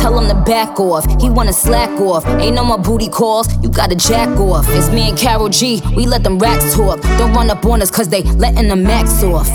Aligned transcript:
Tell 0.00 0.18
him 0.18 0.28
to 0.28 0.34
back 0.34 0.78
off. 0.78 1.04
He 1.20 1.30
wanna 1.30 1.52
slack 1.52 1.90
off. 2.00 2.26
Ain't 2.26 2.54
no 2.54 2.64
more 2.64 2.78
booty 2.78 3.08
calls, 3.08 3.46
you 3.62 3.68
gotta 3.68 3.96
jack 3.96 4.28
off. 4.38 4.66
It's 4.70 4.90
me 4.90 5.08
and 5.08 5.18
Carol 5.18 5.48
G, 5.48 5.82
we 5.96 6.06
let 6.06 6.22
them 6.22 6.38
racks 6.38 6.74
talk. 6.74 7.00
Don't 7.18 7.32
run 7.32 7.50
up 7.50 7.64
on 7.64 7.82
us 7.82 7.90
cause 7.90 8.08
they 8.08 8.22
letting 8.22 8.68
the 8.68 8.76
max 8.76 9.22
off. 9.22 9.48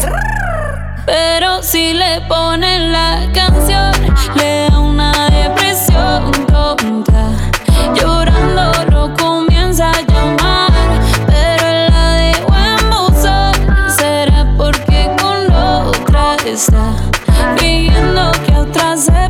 Pero 1.05 1.61
si 1.61 1.93
le 1.93 2.21
ponen 2.27 2.91
la 2.91 3.29
canción, 3.33 3.91
le 4.35 4.69
da 4.69 4.79
una 4.79 5.29
depresión 5.29 6.31
tonta. 6.47 7.29
Llorando 7.95 8.71
no 8.91 9.13
comienza 9.17 9.91
a 9.91 10.01
llamar, 10.01 10.71
pero 11.27 11.89
la 11.89 12.77
buzón. 12.89 13.53
Será 13.97 14.53
porque 14.57 15.09
con 15.19 15.51
otra 15.53 16.35
está 16.45 16.95
que 18.45 18.55
otra 18.55 18.97
se 18.97 19.29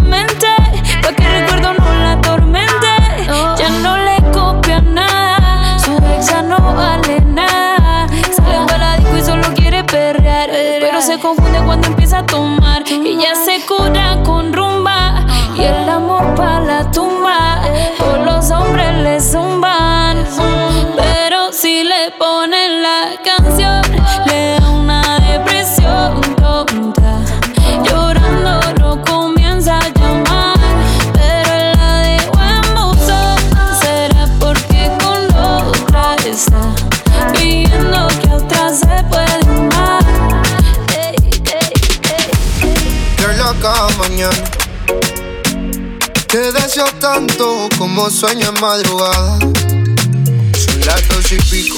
Te 46.27 46.51
deseo 46.51 46.85
tanto 46.99 47.67
como 47.79 48.07
sueño 48.11 48.49
en 48.49 48.61
madrugada. 48.61 49.39
Son 49.39 50.79
las 50.85 51.07
dos 51.07 51.31
y 51.31 51.37
pico. 51.37 51.77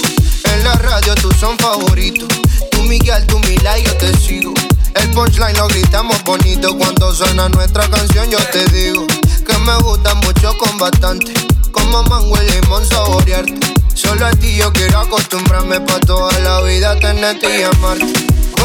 En 0.51 0.63
la 0.65 0.73
radio 0.73 1.15
tú 1.15 1.31
son 1.39 1.57
favoritos. 1.57 2.27
Tú 2.71 2.81
Miguel, 2.81 3.25
tú 3.27 3.39
Mila 3.39 3.79
y 3.79 3.83
yo 3.83 3.95
te 3.95 4.13
sigo. 4.17 4.53
El 4.95 5.09
punchline 5.11 5.55
lo 5.55 5.67
gritamos 5.69 6.21
bonito. 6.25 6.77
Cuando 6.77 7.13
suena 7.15 7.47
nuestra 7.47 7.89
canción, 7.89 8.29
yo 8.29 8.39
te 8.51 8.65
digo 8.67 9.07
que 9.07 9.57
me 9.59 9.77
gusta 9.77 10.13
mucho 10.15 10.57
con 10.57 10.77
bastante. 10.77 11.33
Como 11.71 12.03
mango 12.03 12.35
y 12.41 12.51
limón 12.51 12.85
saborearte. 12.85 13.57
Solo 13.93 14.25
a 14.25 14.31
ti 14.31 14.57
yo 14.57 14.73
quiero 14.73 14.99
acostumbrarme 14.99 15.79
pa' 15.79 15.99
toda 16.01 16.37
la 16.39 16.59
vida 16.61 16.99
tenerte 16.99 17.59
y 17.59 17.63
amarte. 17.63 18.13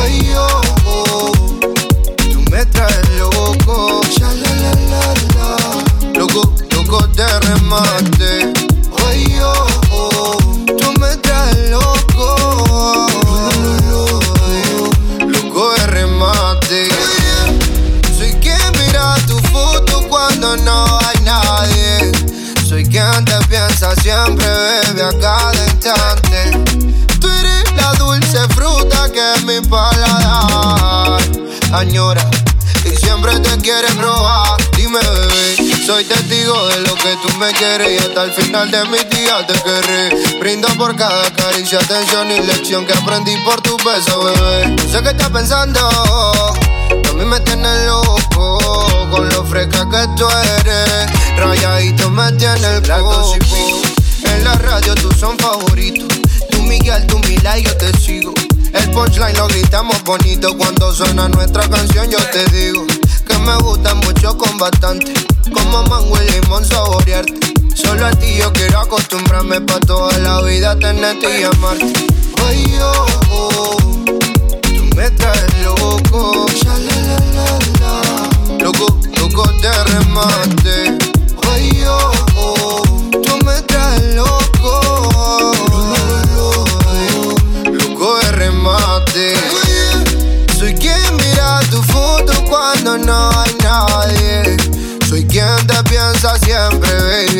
Ay, 0.00 0.32
oh, 0.36 0.62
oh. 0.84 1.57
Me 2.50 2.64
traes 2.66 3.08
loco, 3.18 4.00
ya 4.18 4.28
la 4.32 4.50
la 4.62 4.72
la 4.90 5.14
la. 5.34 6.18
Loco, 6.18 6.52
loco 6.74 7.06
de 7.08 7.26
remate. 7.40 8.52
Ay, 9.06 9.38
oh, 9.42 9.66
oh. 9.92 10.36
Tú 10.66 10.92
me 11.00 11.16
traes. 11.18 11.70
Loco 11.70 13.17
añora 31.72 32.28
y 32.84 32.96
siempre 32.96 33.38
te 33.40 33.56
quiere 33.58 33.88
probar. 33.94 34.56
Dime, 34.76 34.98
bebé, 35.00 35.86
soy 35.86 36.04
testigo 36.04 36.66
de 36.68 36.80
lo 36.80 36.94
que 36.94 37.16
tú 37.22 37.38
me 37.38 37.52
quieres 37.52 37.88
y 37.90 37.98
hasta 37.98 38.24
el 38.24 38.32
final 38.32 38.70
de 38.70 38.84
mis 38.86 39.08
días 39.10 39.46
te 39.46 39.54
querré. 39.54 40.38
Brindo 40.40 40.68
por 40.76 40.94
cada 40.96 41.30
caricia, 41.32 41.78
atención 41.78 42.30
y 42.30 42.40
lección 42.40 42.86
que 42.86 42.92
aprendí 42.94 43.36
por 43.44 43.60
tu 43.60 43.76
beso, 43.78 44.24
bebé. 44.24 44.68
No 44.68 44.92
sé 44.92 45.02
qué 45.02 45.10
estás 45.10 45.30
pensando, 45.30 45.80
a 45.80 47.12
mí 47.14 47.24
me 47.24 47.40
tienes 47.40 47.86
loco 47.86 49.08
con 49.10 49.28
lo 49.28 49.44
fresca 49.44 49.88
que 49.90 50.06
tú 50.16 50.26
eres. 50.60 51.06
Rayadito 51.36 52.10
me 52.10 52.30
tiene 52.32 52.76
el 52.76 52.82
coco. 52.82 53.34
En 54.24 54.44
la 54.44 54.54
radio 54.54 54.94
tú 54.94 55.10
son 55.12 55.38
favoritos. 55.38 56.08
Tú 56.50 56.62
Miguel, 56.62 57.06
tú 57.06 57.18
Mila 57.20 57.58
y 57.58 57.64
yo 57.64 57.76
te 57.76 57.92
sigo. 57.98 58.32
El 58.78 58.90
punchline 58.90 59.36
lo 59.36 59.46
gritamos 59.48 60.02
bonito 60.04 60.56
cuando 60.56 60.92
suena 60.94 61.28
nuestra 61.28 61.68
canción. 61.68 62.10
Yo 62.10 62.18
te 62.32 62.44
digo 62.46 62.86
que 63.26 63.38
me 63.38 63.56
gusta 63.58 63.94
mucho 63.94 64.36
con 64.36 64.56
bastante. 64.58 65.12
Como 65.52 65.82
mango 65.84 66.16
y 66.22 66.30
limón 66.30 66.64
saborearte. 66.64 67.34
Solo 67.74 68.06
a 68.06 68.10
ti 68.10 68.34
yo 68.38 68.52
quiero 68.52 68.80
acostumbrarme 68.80 69.60
pa' 69.60 69.80
toda 69.80 70.16
la 70.18 70.42
vida 70.42 70.78
tenerte 70.78 71.40
y 71.40 71.44
amarte. 71.44 71.92
Ay, 72.46 72.78
oh, 72.80 73.06
oh, 73.30 73.76
tú 74.62 74.96
me 74.96 75.10
traes 75.10 75.54
loco. 75.64 76.46
Ya, 76.62 76.76
la, 76.78 76.96
la, 77.34 77.58
la. 77.80 78.64
Loco, 78.64 78.98
loco 79.16 79.42
de 79.62 79.84
remate. 79.84 80.98
Ay, 81.50 81.82
oh, 81.86 82.12
oh, 82.36 82.87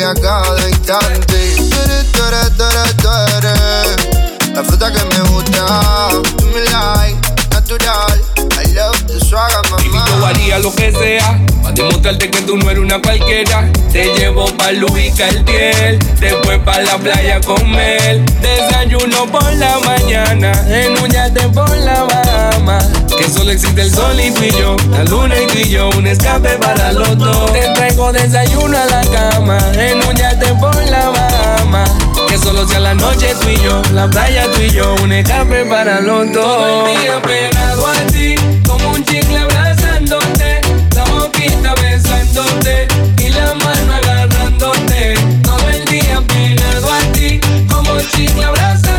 a 0.03 0.15
cada 0.15 0.69
instante. 0.69 1.55
Tú 1.57 1.81
eres, 1.81 2.13
tú 2.13 2.25
eres, 2.25 2.57
tú 2.57 2.65
eres, 2.65 2.97
tú 2.97 3.09
eres 3.39 4.55
La 4.55 4.63
fruta 4.63 4.93
que 4.93 4.99
me 5.05 5.31
gusta. 5.31 6.09
Tú 6.37 6.47
me 6.47 6.61
like, 6.61 7.19
natural. 7.51 8.21
I 8.61 8.65
love 8.75 9.07
the 9.07 9.19
swag 9.21 9.51
mamá. 9.71 10.07
Yo 10.07 10.27
haría 10.27 10.59
lo 10.59 10.75
que 10.75 10.93
sea 10.93 11.41
para 11.63 11.75
demostrarte 11.75 12.31
que 12.31 12.43
tú 12.43 12.57
no 12.57 12.71
eres 12.71 12.83
una 12.83 13.01
cualquiera. 13.01 13.71
Te 13.93 14.05
llevo 14.15 14.47
pa' 14.57 14.73
Luis 14.73 15.15
Cartier, 15.17 15.99
después 16.21 16.59
pa' 16.61 16.81
la 16.81 16.97
playa 16.99 17.41
con 17.41 17.71
Mel. 17.71 18.25
Desayuno 18.41 19.27
por 19.27 19.53
la 19.55 19.79
mañana, 19.81 20.53
en 20.69 20.97
un 21.03 21.11
yate 21.11 21.49
por 21.49 21.77
la 21.77 22.05
Bahama. 22.05 22.79
Que 23.19 23.29
solo 23.29 23.51
existe 23.51 23.83
el 23.83 23.93
sol 23.93 24.19
y 24.21 24.31
tú 24.31 24.45
y 24.45 24.51
yo, 24.53 24.77
la 24.91 25.05
luna 25.05 25.35
y 25.41 25.47
tú 25.47 25.59
y 25.59 25.69
yo, 25.69 25.91
un 25.97 26.07
escape 26.07 26.57
para 26.59 26.93
los 26.93 27.19
dos. 27.19 27.53
Te 27.53 27.63
traigo 27.75 28.13
desayuno 28.13 28.79
a 28.79 28.85
la 28.87 29.01
cama, 29.07 29.59
en 29.75 29.99
un 30.07 30.15
yate 30.15 30.55
por 30.55 30.75
la 30.87 31.11
Bahama. 31.11 31.85
Que 32.29 32.39
solo 32.39 32.67
sea 32.67 32.81
la 32.81 32.95
noche 32.95 33.35
tú 33.41 33.49
y 33.49 33.57
yo, 33.57 33.83
la 33.93 34.09
playa 34.09 34.45
tú 34.53 34.61
y 34.61 34.71
yo, 34.71 34.95
un 35.03 35.13
escape 35.13 35.65
para 35.65 36.01
los 36.01 36.33
dos. 36.33 36.45
Todo 36.45 36.87
el 36.87 37.01
día 37.01 37.23
pegado 37.23 37.87
a 37.87 37.95
ti, 38.13 38.35
como 38.67 38.91
un 38.91 39.05
chicle 39.05 39.39
abrazándote, 39.39 40.61
la 40.95 41.05
boquita 41.05 41.75
besándote 41.75 42.87
y 43.19 43.29
la 43.31 43.55
mano 43.55 43.95
agarrándote. 43.95 45.15
Todo 45.43 45.69
el 45.71 45.85
día 45.87 46.23
pegado 46.27 46.93
a 46.93 47.01
ti, 47.13 47.41
como 47.69 47.93
un 47.95 48.09
chicle 48.11 48.45
abrazándote, 48.45 48.98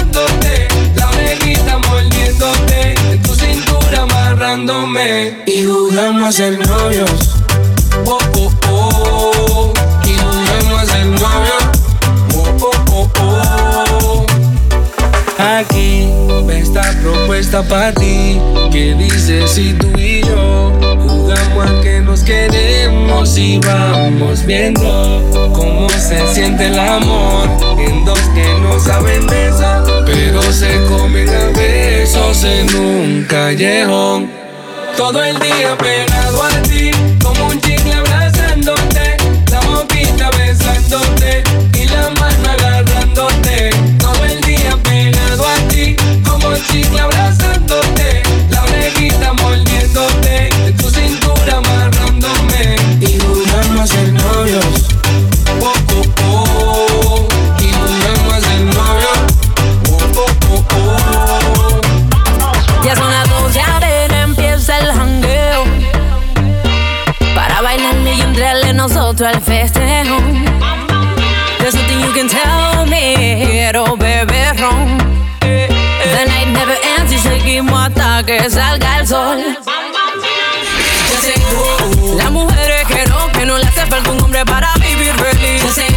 a 6.18 6.32
ser 6.32 6.58
novios. 6.68 7.36
Oh, 8.06 8.18
oh, 8.36 8.52
oh, 8.68 9.74
y 10.04 10.14
jugamos 10.18 10.80
a 10.80 10.86
ser 10.88 11.06
novios. 11.06 11.64
Oh, 12.36 12.58
oh, 12.62 12.74
oh, 12.92 13.10
oh. 13.22 14.26
Aquí 15.38 16.10
esta 16.52 16.82
propuesta 17.02 17.62
para 17.62 17.94
ti 17.94 18.42
que 18.72 18.96
dice 18.96 19.48
si 19.48 19.74
tú 19.74 19.88
y 19.98 20.22
yo 20.22 20.74
jugamos 21.08 21.70
a 21.70 21.82
que 21.82 22.02
nos 22.02 22.22
queremos 22.22 23.38
y 23.38 23.60
vamos 23.60 24.46
viendo 24.46 25.52
cómo 25.54 25.90
se 25.92 26.26
siente 26.34 26.68
el 26.68 26.80
amor 26.80 27.48
en 27.78 28.04
dos 28.04 28.20
que 28.34 28.48
no 28.62 28.80
saben 28.80 29.28
de 29.28 29.50
eso 29.50 30.04
pero 30.06 30.42
se 30.52 30.84
comen 30.88 31.30
a 31.30 31.58
besos 31.58 32.44
en 32.44 32.76
un 32.76 33.26
callejón 33.30 34.49
todo 35.00 35.24
el 35.24 35.40
día 35.40 35.78
pegado 35.78 36.44
a 36.44 36.50
ti 36.64 36.92
como 37.24 37.46
un 37.46 37.62
chicle 37.62 37.94
abrazándote 37.94 39.16
la 39.50 39.62
boquita 39.62 40.30
besándote 40.32 41.42
y 41.74 41.86
la 41.86 42.10
mano 42.20 42.50
agarrándote. 42.52 43.70
Todo 43.98 44.26
el 44.26 44.42
día 44.42 44.76
pegado 44.84 45.48
a 45.48 45.56
ti 45.70 45.96
como 46.28 46.54
chicle 46.70 47.00
abrazándote 47.00 48.24
la 48.50 48.62
orejita 48.62 49.32
mordiéndote 49.42 50.50
de 50.66 50.72
tu 50.74 50.90
cintura 50.90 51.56
amarrándome. 51.56 52.76
Y 53.00 53.18
jugamos 53.22 53.80
a 53.80 53.88
ser 53.88 54.12
novios 54.12 54.79
festejo. 69.42 70.18
There's 71.60 71.76
nothing 71.76 72.00
you 72.02 72.12
can 72.14 72.28
tell 72.28 72.86
me, 72.86 73.70
oh 73.76 73.96
bebé 73.96 74.54
ron. 74.60 74.98
The 75.42 76.26
night 76.26 76.48
never 76.48 76.78
ends 76.98 77.12
y 77.12 77.18
seguimos 77.20 77.80
hasta 77.80 78.24
que 78.24 78.50
salga 78.50 79.00
el 79.00 79.08
sol. 79.08 79.38
Ya 81.12 81.22
sé, 81.22 81.34
Las 82.18 82.32
mujeres 82.32 82.88
que 82.88 83.06
no, 83.08 83.32
que 83.32 83.46
no 83.46 83.58
le 83.58 83.66
hace 83.66 83.86
falta 83.86 84.12
un 84.12 84.22
hombre 84.22 84.46
para 84.46 84.74
vivir 84.76 85.14
feliz. 85.14 85.64
Ya 85.64 85.72
sé, 85.74 85.88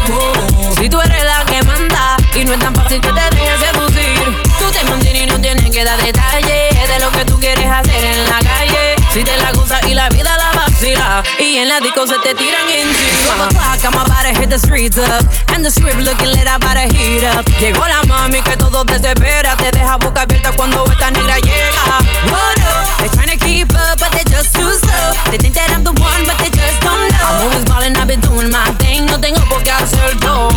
Si 0.81 0.89
tú 0.89 1.01
eres 1.01 1.25
la 1.25 1.45
que 1.45 1.63
manda 1.63 2.17
y 2.35 2.45
no 2.45 2.53
es 2.53 2.59
tan 2.59 2.75
fácil 2.75 3.01
que 3.01 3.09
te 3.09 3.37
dejes 3.37 3.61
seducir. 3.61 4.43
Tú 4.59 4.71
te 4.71 4.85
mantienes 4.85 5.23
y 5.23 5.27
no 5.27 5.41
tienes 5.41 5.71
que 5.71 5.85
dar 5.85 6.01
detalles 6.03 6.89
de 6.89 6.99
lo 7.01 7.11
que 7.11 7.25
tú 7.25 7.39
quieres 7.41 7.67
hacer 7.67 8.05
en 8.05 8.25
la 8.25 8.39
calle. 8.39 8.97
Si 9.13 9.25
te 9.25 9.37
la 9.37 9.53
gozas 9.53 9.81
y 9.87 9.95
la 9.95 10.09
vida 10.09 10.37
la 10.37 10.52
y 10.85 11.59
en 11.59 11.69
la 11.69 11.79
disco 11.79 12.07
se 12.07 12.19
te 12.19 12.35
tiran 12.35 12.69
encima. 12.69 13.45
O'clock, 13.45 13.85
I'm 13.85 13.95
about 13.95 14.27
to 14.27 14.35
hit 14.41 14.51
the 14.51 14.59
streets 14.59 14.99
up 14.99 15.25
and 15.55 15.65
the 15.65 15.71
script 15.71 16.01
looking 16.01 16.27
lit, 16.29 16.49
about 16.49 16.75
to 16.75 16.93
heat 16.93 17.23
up. 17.23 17.47
Llegó 17.61 17.87
la 17.87 18.03
mami 18.09 18.43
que 18.43 18.57
todo 18.57 18.83
desespera, 18.85 19.57
te 19.57 19.71
deja 19.71 19.97
boca 19.99 20.23
abierta 20.23 20.51
cuando 20.53 20.85
esta 20.91 21.11
negra 21.13 21.39
llega. 21.39 22.03
What 22.31 22.59
up? 22.59 22.99
They 22.99 23.09
trying 23.11 23.31
to 23.31 23.45
keep 23.45 23.73
up, 23.75 24.01
but 24.01 24.11
they 24.11 24.25
just 24.25 24.55
too 24.55 24.73
slow. 24.75 25.15
They 25.31 25.39
think 25.39 25.55
that 25.55 25.71
I'm 25.71 25.85
the 25.85 25.93
one, 25.93 26.27
but 26.27 26.37
they 26.39 26.51
just 26.51 26.81
don't 26.81 27.11
know. 27.13 27.29
I'm 27.31 27.43
always 27.47 27.65
ballin', 27.65 27.97
I've 27.97 28.09
been 28.09 28.21
doing 28.21 28.51
my 28.51 28.65
thing, 28.81 29.07
no 29.07 29.19
tengo 29.19 29.41
por 29.49 29.63
qué 29.63 29.71
hacer 29.71 30.19
todo. 30.19 30.51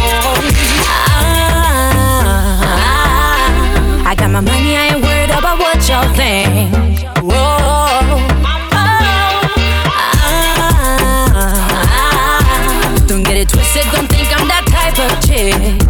Ah, 2.74 4.10
I 4.10 4.16
got 4.16 4.32
my 4.32 4.42
money, 4.42 4.76
I 4.76 4.88
ain't 4.88 5.04
worried 5.04 5.30
about 5.30 5.60
what 5.60 5.88
y'all 5.88 6.10
think. 6.16 7.05
That 15.08 15.85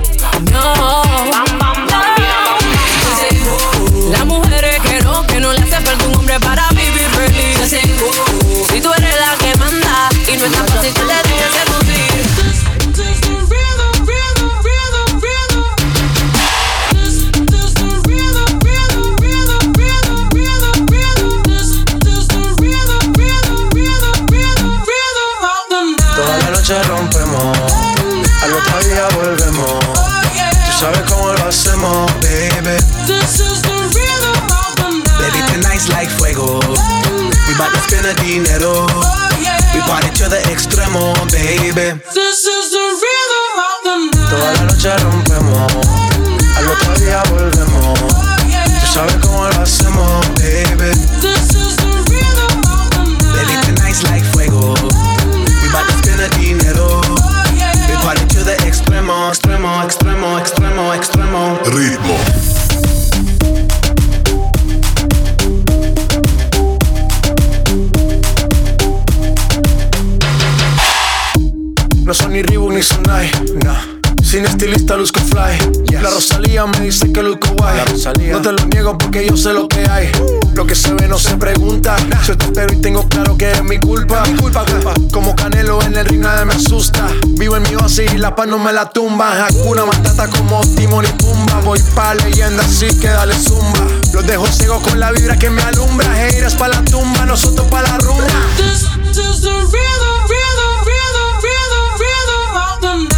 porque 79.16 79.30
yo 79.30 79.38
sé 79.38 79.54
lo 79.54 79.68
que 79.70 79.80
hay. 79.90 80.12
Lo 80.56 80.66
que 80.66 80.76
se 80.76 80.94
ve 80.94 81.08
no 81.08 81.18
se 81.18 81.38
pregunta. 81.38 81.96
Yo 82.28 82.38
te 82.38 82.46
espero 82.46 82.74
y 82.74 82.82
tengo 82.82 83.08
claro 83.08 83.38
que 83.38 83.50
es 83.50 83.64
mi 83.64 83.80
culpa. 83.80 84.26
Mi 84.26 84.36
culpa, 84.36 84.66
culpa. 84.66 84.94
Como 85.14 85.34
Canelo 85.36 85.82
en 85.84 85.96
el 85.96 86.06
ring 86.06 86.22
nadie 86.22 86.44
me 86.44 86.54
asusta. 86.54 87.08
Vivo 87.28 87.56
en 87.56 87.64
mi 87.64 87.76
oasis 87.76 88.14
y 88.14 88.18
la 88.18 88.36
paz 88.36 88.48
no 88.48 88.60
me 88.60 88.74
la 88.74 88.90
tumba. 88.90 89.46
Hakuna 89.46 89.86
Matata 89.86 90.28
como 90.28 90.60
Timon 90.76 91.06
y 91.06 91.08
Pumba. 91.14 91.62
Voy 91.64 91.80
pa' 91.96 92.14
leyenda 92.16 92.62
así 92.64 92.88
que 93.00 93.08
dale 93.08 93.36
zumba. 93.36 93.88
Los 94.12 94.28
dejo 94.28 94.48
ciego 94.48 94.82
con 94.82 95.00
la 95.00 95.12
vibra 95.12 95.38
que 95.38 95.50
me 95.50 95.62
alumbra. 95.62 96.14
Haters 96.14 96.56
pa' 96.56 96.68
la 96.68 96.84
tumba, 96.84 97.26
nosotros 97.26 97.68
pa' 97.68 97.84
la 97.84 97.98
rumba. 98.00 98.28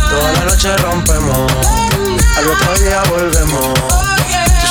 Toda 0.10 0.32
la 0.34 0.46
noche 0.46 0.78
rompemos, 0.78 1.52
al 2.38 2.50
otro 2.50 2.78
día 2.84 3.04
volvemos. 3.10 4.07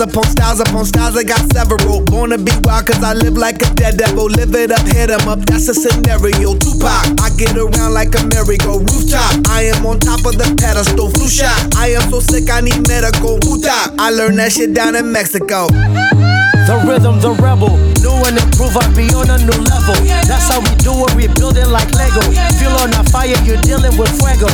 Styles 0.00 0.16
upon 0.16 0.30
styles 0.32 0.60
upon 0.60 0.84
styles, 0.86 1.16
I 1.18 1.24
got 1.24 1.44
several. 1.52 2.00
Born 2.00 2.30
to 2.30 2.38
be 2.38 2.52
wild, 2.64 2.86
cause 2.86 3.04
I 3.04 3.12
live 3.12 3.36
like 3.36 3.60
a 3.60 3.68
dead 3.74 3.98
devil. 3.98 4.32
Live 4.32 4.54
it 4.54 4.72
up, 4.72 4.80
hit 4.88 5.10
em 5.10 5.28
up, 5.28 5.40
that's 5.40 5.68
a 5.68 5.74
scenario. 5.74 6.56
Tupac, 6.56 7.20
I 7.20 7.28
get 7.36 7.52
around 7.52 7.92
like 7.92 8.16
a 8.16 8.24
merry-go 8.32 8.80
rooftop. 8.80 9.44
I 9.52 9.68
am 9.68 9.84
on 9.84 10.00
top 10.00 10.24
of 10.24 10.40
the 10.40 10.48
pedestal, 10.56 11.10
flu 11.10 11.28
shot. 11.28 11.76
I 11.76 11.92
am 12.00 12.08
so 12.08 12.20
sick, 12.20 12.48
I 12.48 12.62
need 12.62 12.88
medical. 12.88 13.36
Utah, 13.44 13.92
I 14.00 14.08
learned 14.08 14.38
that 14.38 14.52
shit 14.52 14.72
down 14.72 14.96
in 14.96 15.12
Mexico. 15.12 15.68
The 15.68 16.80
rhythm, 16.88 17.20
the 17.20 17.36
rebel. 17.36 17.76
New 18.00 18.16
and 18.24 18.40
improve, 18.40 18.72
I 18.80 18.88
be 18.96 19.04
on 19.12 19.28
a 19.28 19.36
new 19.36 19.60
level. 19.68 20.00
That's 20.24 20.48
how 20.48 20.64
we 20.64 20.72
do 20.80 20.96
it, 21.04 21.12
we 21.12 21.28
build 21.36 21.60
it 21.60 21.68
like 21.68 21.92
Lego. 21.92 22.24
Feel 22.56 22.72
on 22.80 22.96
a 22.96 23.04
fire, 23.12 23.36
you're 23.44 23.60
dealing 23.60 23.92
with 24.00 24.08
fuego. 24.16 24.48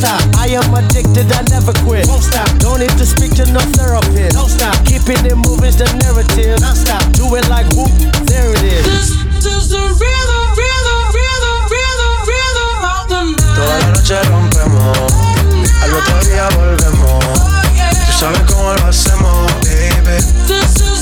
Can't 0.00 0.16
stop, 0.16 0.40
I 0.40 0.48
am 0.56 0.72
addicted, 0.72 1.30
I 1.30 1.42
never 1.52 1.72
quit. 1.84 2.08
Won't 2.08 2.24
stop, 2.24 2.48
don't 2.58 2.80
need 2.80 2.88
to 2.96 3.04
speak 3.04 3.34
to 3.36 3.44
no 3.52 3.60
therapist. 3.76 4.32
Don't 4.32 4.48
stop, 4.48 4.72
keeping 4.86 5.20
it 5.28 5.36
moving's 5.36 5.76
the 5.76 5.84
narrative. 6.00 6.56
Don't 6.56 6.74
stop, 6.74 7.04
do 7.12 7.28
it 7.36 7.44
like 7.52 7.68
whoop, 7.76 7.92
there 8.24 8.48
it 8.48 8.64
is. 8.64 8.80
This, 8.88 9.44
this 9.44 9.68
the 9.68 9.76
rhythm, 9.76 10.44
rhythm, 10.56 11.00
rhythm, 11.12 11.58
rhythm, 11.68 12.14
rhythm 12.32 12.80
of 12.80 13.02
the 13.12 13.20
night. 13.28 13.56
Toda 13.60 13.76
la 13.76 13.88
noche 13.92 14.16
rompemos, 14.24 15.12
al 15.84 15.92
otro 15.92 16.16
día 16.24 16.48
volvemos. 16.56 17.20
Oh, 17.20 17.60
Tú 18.08 18.12
sabes 18.16 18.40
cómo 18.48 18.72
lo 18.72 18.86
hacemos, 18.88 19.52
baby. 19.68 20.16
This 20.48 20.80
is 20.80 20.99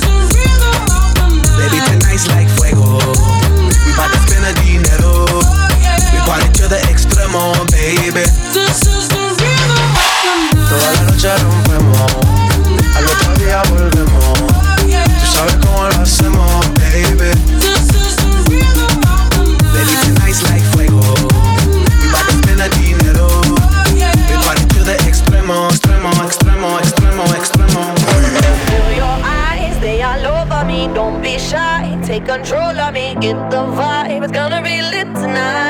control 32.28 32.78
of 32.78 32.92
me. 32.92 33.14
Get 33.14 33.38
the 33.50 33.62
vibe, 33.78 34.22
it's 34.22 34.32
gonna 34.32 34.60
be 34.62 34.82
lit 34.82 35.08
tonight. 35.14 35.67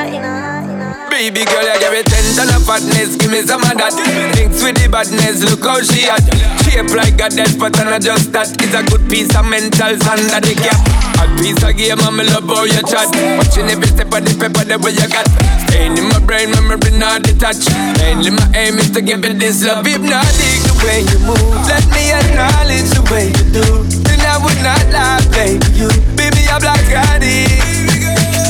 Baby 1.19 1.43
girl, 1.43 1.67
you 1.67 1.75
give 1.83 1.91
me 1.91 2.01
ten 2.07 2.23
ton 2.31 2.47
of 2.55 2.63
fatness, 2.63 3.19
give 3.19 3.27
me 3.27 3.43
some 3.43 3.59
of 3.59 3.75
that. 3.75 3.91
Thinks 4.39 4.63
with 4.63 4.79
the 4.79 4.87
badness, 4.87 5.43
look 5.43 5.67
how 5.67 5.83
she 5.83 6.07
at. 6.07 6.23
Shape 6.63 6.95
like 6.95 7.19
a 7.19 7.27
death, 7.27 7.59
but 7.59 7.75
I'm 7.75 7.91
not 7.91 7.99
just 7.99 8.31
that. 8.31 8.47
It's 8.63 8.71
a 8.71 8.79
good 8.87 9.03
piece 9.11 9.27
of 9.35 9.43
mental 9.43 9.99
under 9.99 10.39
the 10.39 10.55
cap. 10.55 10.79
A 11.19 11.27
piece 11.35 11.59
of 11.59 11.75
game, 11.75 11.99
I'm 11.99 12.23
love 12.23 12.47
how 12.47 12.63
you 12.63 12.79
chat. 12.87 13.11
Watching 13.35 13.67
every 13.67 13.91
step 13.91 14.07
of 14.15 14.23
the 14.23 14.31
paper, 14.31 14.63
the 14.63 14.79
way 14.79 14.95
you 14.95 15.11
got. 15.11 15.27
Staying 15.67 15.99
in 15.99 16.07
my 16.07 16.23
brain, 16.23 16.55
memory 16.55 16.95
not 16.95 17.27
detached. 17.27 17.67
Mainly 17.99 18.31
my 18.31 18.47
aim 18.55 18.79
is 18.79 18.87
to 18.95 19.03
give 19.03 19.19
you 19.19 19.35
this 19.35 19.59
love. 19.67 19.83
Hypnotic 19.83 20.59
the 20.71 20.75
way 20.87 21.03
you 21.03 21.19
move. 21.27 21.67
Let 21.67 21.83
me 21.91 22.15
acknowledge 22.15 22.95
the 22.95 23.03
way 23.11 23.27
you 23.27 23.59
do. 23.59 23.67
Then 24.07 24.23
I 24.23 24.39
would 24.39 24.59
not 24.63 24.87
lie, 24.95 25.19
baby. 25.35 25.67
You, 25.83 25.91
baby, 26.15 26.47
I'm 26.47 26.63
like 26.63 26.95
addict. 26.95 27.59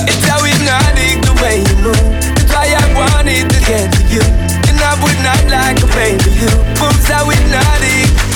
It's 0.06 0.22
how 0.30 0.46
hypnotic 0.46 1.18
the 1.26 1.34
way 1.42 1.66
you 1.66 1.78
move. 1.82 2.09
I 3.00 3.16
wanted 3.16 3.50
to 3.50 3.60
get 3.62 3.92
to 3.94 4.04
you. 4.12 4.22
And 4.68 4.78
I 4.78 4.92
would 5.02 5.20
not 5.24 5.40
like 5.48 5.80
a 5.80 5.88
baby. 5.96 6.32
You 6.36 6.52
moves 6.82 7.08
how 7.08 7.30
hypnotic. 7.30 8.12
No 8.12 8.20
lie. 8.20 8.29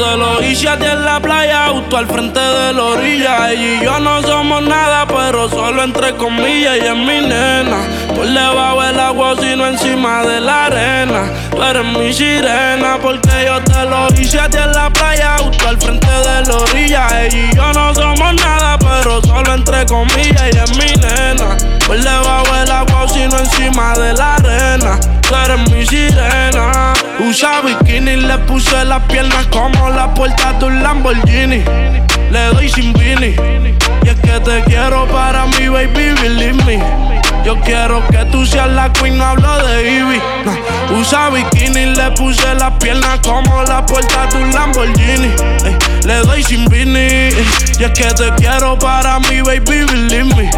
Te 0.00 0.16
lo 0.16 0.42
hice 0.42 0.66
a 0.66 0.78
ti 0.78 0.86
en 0.86 1.04
la 1.04 1.20
playa, 1.20 1.68
justo 1.68 1.98
al 1.98 2.06
frente 2.06 2.40
de 2.40 2.72
la 2.72 2.82
orilla. 2.82 3.50
Ella 3.52 3.80
y 3.80 3.84
yo 3.84 4.00
no 4.00 4.22
somos 4.22 4.62
nada, 4.62 5.06
pero 5.06 5.48
solo 5.50 5.82
entre 5.82 6.14
comillas. 6.16 6.76
Ella 6.76 6.92
es 6.92 6.96
mi 6.96 7.20
nena. 7.28 7.80
Por 8.14 8.26
debajo 8.26 8.82
del 8.82 8.98
agua, 8.98 9.34
sino 9.38 9.66
encima 9.66 10.22
de 10.24 10.40
la 10.40 10.64
arena. 10.66 11.30
Tú 11.50 11.62
eres 11.62 11.84
mi 11.84 12.12
sirena, 12.14 12.98
porque 13.02 13.28
yo 13.44 13.60
te 13.62 13.69
lo 13.90 14.06
hice 14.14 14.38
a 14.38 14.48
ti 14.48 14.56
en 14.56 14.72
la 14.72 14.88
playa, 14.90 15.36
justo 15.38 15.68
al 15.68 15.76
frente 15.78 16.06
de 16.06 16.42
la 16.46 16.56
orilla. 16.56 17.08
Ella 17.20 17.36
y 17.36 17.56
yo 17.56 17.72
no 17.72 17.92
somos 17.94 18.34
nada, 18.34 18.78
pero 18.78 19.20
solo 19.22 19.54
entre 19.54 19.84
comillas. 19.86 20.42
Ella 20.42 20.64
es 20.64 20.76
mi 20.76 20.86
nena. 21.02 21.56
Por 21.86 21.98
debajo 21.98 22.54
del 22.54 22.70
agua, 22.70 23.06
sino 23.08 23.38
encima 23.38 23.98
de 23.98 24.14
la 24.14 24.36
arena. 24.36 25.00
Tú 25.22 25.34
eres 25.34 25.70
mi 25.70 25.84
sirena. 25.84 26.92
Usa 27.18 27.60
bikini, 27.62 28.16
le 28.16 28.38
puse 28.38 28.84
las 28.84 29.02
piernas 29.04 29.46
como 29.46 29.90
la 29.90 30.14
puerta 30.14 30.52
de 30.54 30.64
un 30.64 30.82
Lamborghini. 30.82 31.64
Le 32.30 32.44
doy 32.54 32.68
sin 32.68 32.92
vini. 32.92 33.34
Y 34.04 34.08
es 34.08 34.20
que 34.20 34.40
te 34.40 34.62
quiero 34.64 35.06
para 35.08 35.46
mi 35.46 35.68
baby, 35.68 36.14
believe 36.22 36.64
me. 36.64 37.19
Yo 37.44 37.58
quiero 37.60 38.06
que 38.08 38.24
tú 38.26 38.44
seas 38.44 38.68
la 38.68 38.92
queen, 38.92 39.16
no 39.16 39.24
hablo 39.24 39.66
de 39.66 39.90
Ivy. 39.90 40.20
Usa 41.00 41.30
bikini, 41.30 41.86
le 41.86 42.10
puse 42.12 42.54
las 42.54 42.72
piernas 42.74 43.20
como 43.20 43.62
la 43.62 43.84
puerta 43.86 44.26
de 44.26 44.42
un 44.42 44.52
Lamborghini. 44.52 45.30
Le 46.04 46.16
doy 46.20 46.42
sin 46.42 46.64
vini. 46.66 47.30
Y 47.78 47.84
es 47.84 47.90
que 47.92 48.12
te 48.14 48.30
quiero 48.36 48.78
para 48.78 49.18
mi 49.20 49.40
baby, 49.42 49.84
believe 49.84 50.24
me. 50.36 50.50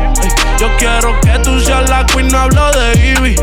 Yo 0.58 0.68
quiero 0.78 1.18
que 1.20 1.38
tú 1.40 1.60
seas 1.60 1.88
la 1.90 2.06
queen, 2.06 2.28
no 2.28 2.38
hablo 2.38 2.70
de 2.72 3.14
Ivy. 3.16 3.36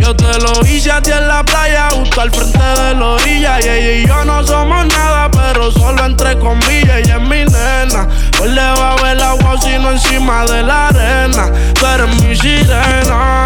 Yo 0.00 0.14
te 0.16 0.38
lo 0.40 0.66
hice 0.66 0.90
a 0.90 1.00
ti 1.00 1.12
en 1.12 1.28
la 1.28 1.44
playa, 1.44 1.88
justo 1.92 2.20
al 2.20 2.30
frente 2.30 2.58
de 2.58 2.94
la 2.94 3.06
orilla. 3.06 3.60
Y 3.60 3.68
ella 3.68 3.92
y 3.92 4.06
yo 4.06 4.24
no 4.24 4.44
somos 4.44 4.86
nada, 4.86 5.30
pero 5.30 5.70
solo 5.70 6.04
entre 6.04 6.38
comillas. 6.38 6.98
Ella 6.98 7.16
es 7.16 7.22
mi 7.22 7.44
nena. 7.44 8.08
Por 8.36 8.50
debajo 8.50 9.04
del 9.04 9.20
agua, 9.20 9.54
sino 9.60 9.92
encima 9.92 10.44
de 10.46 10.62
la 10.62 10.88
arena. 10.88 11.52
Tú 11.74 11.86
eres 11.86 12.22
mi 12.22 12.36
sirena. 12.36 13.44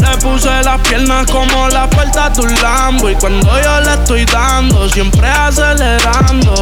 Le 0.00 0.16
puse 0.18 0.48
las 0.62 0.80
piernas 0.82 1.26
como 1.30 1.68
la 1.68 1.88
puerta 1.88 2.30
de 2.30 2.40
un 2.40 2.54
Lambo. 2.62 3.10
Y 3.10 3.14
cuando 3.16 3.60
yo 3.62 3.80
le 3.80 3.94
estoy 3.94 4.24
dando, 4.24 4.88
siempre 4.88 5.28
acelerando. 5.28 6.54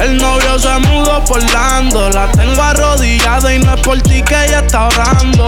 El 0.00 0.16
novio 0.16 0.58
se 0.58 0.78
mudó 0.78 1.22
por 1.24 1.42
Lando. 1.52 2.08
La 2.10 2.26
tengo 2.32 2.62
arrodillada 2.62 3.54
y 3.54 3.58
no 3.58 3.74
es 3.74 3.80
por 3.82 4.00
ti 4.00 4.22
que 4.22 4.46
ella 4.46 4.60
está 4.60 4.86
orando. 4.86 5.46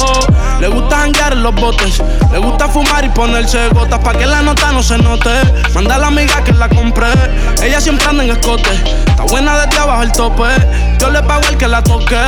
Le 0.60 0.68
gusta 0.68 0.98
janguear 0.98 1.36
los 1.36 1.54
botes. 1.54 2.02
Le 2.30 2.38
gusta 2.38 2.68
fumar 2.68 3.04
y 3.04 3.08
ponerse 3.08 3.68
gotas 3.70 3.98
pa' 4.00 4.12
que 4.12 4.26
la 4.26 4.42
nota 4.42 4.72
no 4.72 4.82
se 4.82 4.98
note. 4.98 5.30
Manda 5.74 5.94
a 5.94 5.98
la 5.98 6.08
amiga 6.08 6.44
que 6.44 6.52
la 6.52 6.68
compré. 6.68 7.08
Ella 7.62 7.80
siempre 7.80 8.06
anda 8.06 8.24
en 8.24 8.30
escote. 8.30 8.70
Está 9.06 9.22
buena 9.24 9.56
desde 9.58 9.78
abajo 9.80 10.02
el 10.02 10.12
tope. 10.12 10.48
Yo 10.98 11.10
le 11.10 11.22
pago 11.22 11.48
el 11.48 11.56
que 11.56 11.68
la 11.68 11.82
toque. 11.82 12.20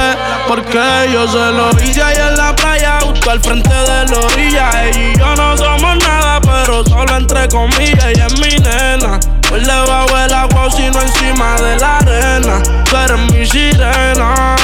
Porque 0.48 0.80
yo 1.12 1.28
se 1.28 1.52
lo 1.52 1.70
hice 1.82 2.02
ahí 2.02 2.16
en 2.16 2.36
la 2.36 2.56
playa, 2.56 2.98
justo 3.02 3.30
al 3.30 3.40
frente 3.40 3.68
de 3.68 4.06
la 4.06 4.18
orilla. 4.18 4.84
Ella 4.84 4.98
y 4.98 5.18
yo 5.18 5.34
no 5.36 5.56
somos 5.56 5.96
nada, 5.98 6.23
pero 6.64 6.84
solo 6.84 7.16
entre 7.16 7.48
comillas. 7.48 8.04
Ella 8.06 8.26
es 8.26 8.40
mi 8.40 8.56
nena. 8.62 9.20
Por 9.48 9.60
debajo 9.60 10.16
del 10.16 10.32
agua, 10.32 10.70
sino 10.70 11.00
encima 11.00 11.56
de 11.60 11.78
la 11.78 11.98
arena. 11.98 12.62
Tú 12.84 12.96
eres 12.96 13.32
mi 13.32 13.46
sirena. 13.46 14.56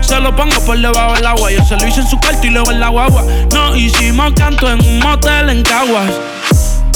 Se 0.00 0.20
lo 0.20 0.34
pongo 0.36 0.60
por 0.64 0.78
debajo 0.78 1.14
del 1.14 1.26
agua. 1.26 1.50
Yo 1.50 1.64
se 1.64 1.76
lo 1.76 1.86
hice 1.86 2.00
en 2.00 2.06
su 2.06 2.18
cuarto 2.18 2.46
y 2.46 2.50
luego 2.50 2.70
en 2.70 2.80
la 2.80 2.88
guagua. 2.88 3.24
No 3.52 3.74
hicimos 3.74 4.32
canto 4.34 4.70
en 4.70 4.80
un 4.80 4.98
motel 5.00 5.50
en 5.50 5.62
Caguas. 5.62 6.10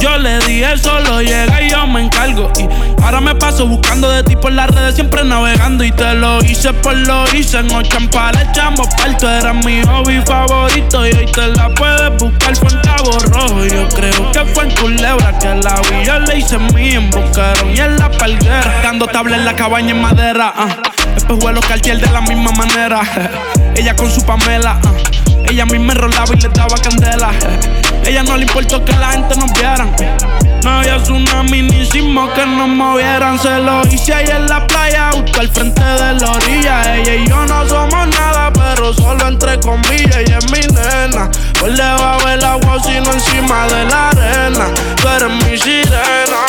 Yo 0.01 0.17
le 0.17 0.39
dije 0.41 0.79
solo 0.79 1.21
llega 1.21 1.61
y 1.61 1.71
yo 1.71 1.87
me 1.87 2.03
encargo. 2.03 2.51
Y 2.59 3.03
ahora 3.03 3.21
me 3.21 3.35
paso 3.35 3.67
buscando 3.67 4.11
de 4.11 4.23
ti 4.23 4.35
por 4.35 4.53
las 4.53 4.71
redes, 4.71 4.95
siempre 4.95 5.25
navegando. 5.25 5.85
Y 5.85 5.93
te 5.93 6.15
lo 6.15 6.43
hice 6.43 6.73
por 6.73 6.97
lo 6.97 7.25
hice. 7.35 7.59
En 7.59 7.71
ocho 7.75 7.99
le 7.99 8.43
echamos 8.51 8.89
parto. 8.97 9.29
Era 9.29 9.53
mi 9.53 9.83
hobby 9.83 10.23
favorito. 10.25 11.07
Y 11.07 11.13
hoy 11.13 11.27
te 11.27 11.49
la 11.49 11.69
puedes 11.75 12.17
buscar 12.19 12.57
fue 12.57 12.71
en 12.71 12.81
Cabo 12.81 13.19
Rojo. 13.19 13.65
Yo 13.67 13.89
creo 13.89 14.33
que 14.33 14.45
fue 14.55 14.65
en 14.65 14.71
Culebra 14.77 15.39
que 15.39 15.55
la 15.55 15.75
vi. 15.91 16.05
Yo 16.07 16.19
le 16.21 16.39
hice 16.39 16.59
mí 16.59 16.95
en 16.95 17.11
y 17.75 17.81
en 17.81 17.99
la 17.99 18.11
palguera. 18.11 18.81
Dando 18.83 19.07
tabla 19.07 19.37
en 19.37 19.45
la 19.45 19.55
cabaña 19.55 19.91
en 19.91 20.01
madera. 20.01 20.53
ah. 20.57 20.69
Espejuelos 21.15 21.65
Cartier 21.67 21.99
de 22.01 22.11
la 22.11 22.23
misma 22.23 22.53
manera. 22.53 23.01
Ella 23.77 23.95
con 23.95 24.11
su 24.11 24.25
Pamela. 24.25 24.81
ah. 24.83 25.30
Ella 25.51 25.65
a 25.65 25.67
mí 25.67 25.81
me 25.81 25.93
rolaba 25.95 26.33
y 26.33 26.41
le 26.41 26.49
daba 26.51 26.77
candela. 26.77 27.33
Ella 28.07 28.23
no 28.23 28.37
le 28.37 28.45
importó 28.45 28.85
que 28.85 28.93
la 28.93 29.11
gente 29.11 29.35
nos 29.35 29.53
vieran. 29.55 29.91
No 30.63 30.71
había 30.71 31.03
tsunami 31.03 31.63
ni 31.63 31.85
sismo 31.85 32.33
que 32.35 32.47
nos 32.47 32.69
movieran. 32.69 33.37
Se 33.37 33.59
lo 33.59 33.83
hice 33.89 34.15
ahí 34.15 34.27
en 34.29 34.47
la 34.47 34.65
playa, 34.69 35.11
justo 35.13 35.41
al 35.41 35.49
frente 35.49 35.83
de 35.83 36.15
la 36.15 36.31
orilla. 36.31 36.95
Ella 36.95 37.15
y 37.17 37.29
yo 37.29 37.45
no 37.47 37.69
somos 37.69 38.07
nada, 38.07 38.53
pero 38.53 38.95
solo 38.95 39.27
entre 39.27 39.59
comillas. 39.59 40.19
Ella 40.19 40.39
es 40.39 40.53
mi 40.53 40.61
nena. 40.73 41.29
Por 41.59 41.75
debajo 41.75 42.29
del 42.29 42.45
agua, 42.45 42.77
sino 42.85 43.13
encima 43.13 43.67
de 43.67 43.87
la 43.87 44.11
arena. 44.11 44.67
Tú 45.03 45.09
eres 45.09 45.31
mi 45.31 45.59
sirena. 45.59 46.47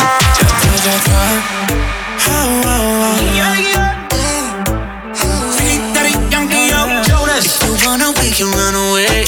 We 8.32 8.38
can 8.38 8.52
run 8.52 8.76
away. 8.76 9.26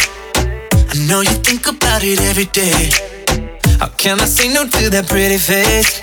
I 0.92 0.96
know 1.08 1.22
you 1.22 1.36
think 1.44 1.68
about 1.68 2.04
it 2.04 2.20
every 2.22 2.46
day. 2.46 2.90
How 3.80 3.90
can 3.98 4.22
I 4.22 4.26
say 4.26 4.48
no 4.48 4.64
to 4.64 4.90
that 4.92 5.08
pretty 5.08 5.38
face? 5.38 6.02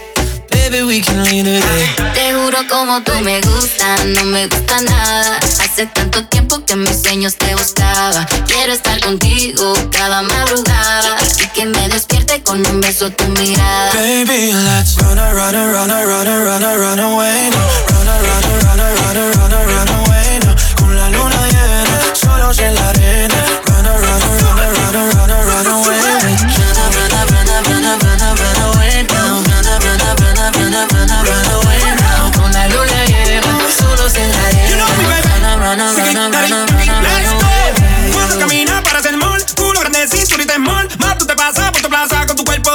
Baby, 0.50 0.82
we 0.84 1.00
can 1.00 1.24
leave 1.24 1.44
today. 1.44 1.86
Te 2.12 2.34
juro 2.34 2.60
como 2.68 3.00
tú 3.02 3.12
me 3.24 3.40
gustas, 3.40 4.04
no 4.04 4.24
me 4.24 4.48
gusta 4.48 4.82
nada. 4.82 5.38
Hace 5.38 5.86
tanto 5.86 6.26
tiempo 6.26 6.62
que 6.66 6.76
mis 6.76 7.00
sueños 7.00 7.36
te 7.36 7.54
buscaba. 7.54 8.26
Quiero 8.46 8.72
estar 8.72 9.00
contigo 9.00 9.72
cada 9.90 10.20
madrugada 10.20 11.16
y 11.42 11.46
que 11.54 11.64
me 11.64 11.88
despierte 11.88 12.42
con 12.42 12.66
un 12.66 12.80
beso 12.82 13.10
tu 13.10 13.24
mirada. 13.28 13.92
Baby, 13.94 14.52
let's 14.52 14.96
run, 14.96 15.16
run, 15.16 15.54
run, 15.54 15.88
run, 15.88 16.26
run, 16.44 16.64
a, 16.64 16.76
run 16.76 16.98
away. 16.98 17.48
Run, 17.48 18.06
run, 18.06 18.22
run, 18.26 18.42
run, 18.60 19.14
run, 19.14 19.32
run 19.32 19.39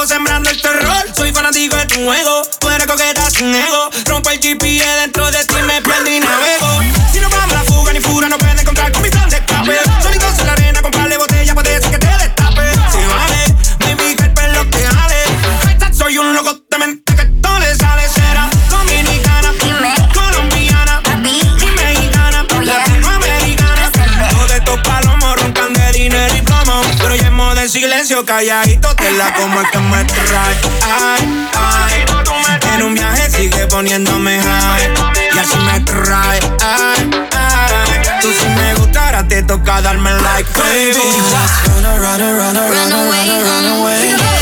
sembrando 0.06 0.50
el 0.50 0.60
terror. 0.60 1.04
Soy 1.14 1.32
fanático 1.32 1.76
de 1.76 1.86
tu 1.86 2.04
juego, 2.04 2.42
tú 2.58 2.68
eres 2.70 2.86
coqueta 2.86 3.28
sin 3.30 3.54
ego. 3.54 3.90
Rompo 4.06 4.30
el 4.30 4.40
GPS 4.40 5.00
dentro 5.00 5.30
de 5.30 5.44
ti, 5.44 5.54
me 5.66 5.82
prendo 5.82 6.10
y 6.10 6.20
navego. 6.20 6.65
Calladito 28.26 28.94
te 28.96 29.10
la 29.12 29.32
como 29.34 29.60
es 29.62 29.70
que 29.70 29.78
me 29.78 30.04
trae. 30.04 30.56
Ay, 30.82 31.48
ay. 31.54 32.04
En 32.74 32.82
un 32.82 32.94
viaje 32.94 33.30
sigue 33.30 33.66
poniéndome 33.68 34.38
high. 34.42 34.94
Y 35.32 35.38
así 35.38 35.56
me 35.58 35.80
trae. 35.80 36.40
Ay, 36.60 37.10
ay. 37.32 38.20
Tú 38.20 38.28
si 38.32 38.48
me 38.48 38.74
gustara 38.74 39.26
te 39.26 39.42
toca 39.44 39.80
darme 39.80 40.10
like, 40.10 40.50
baby. 40.58 40.92
Run, 41.82 42.00
run, 42.00 42.20
run, 42.20 42.56
run, 42.56 42.92
away, 42.92 43.42
run 43.42 43.80
away. 43.80 44.35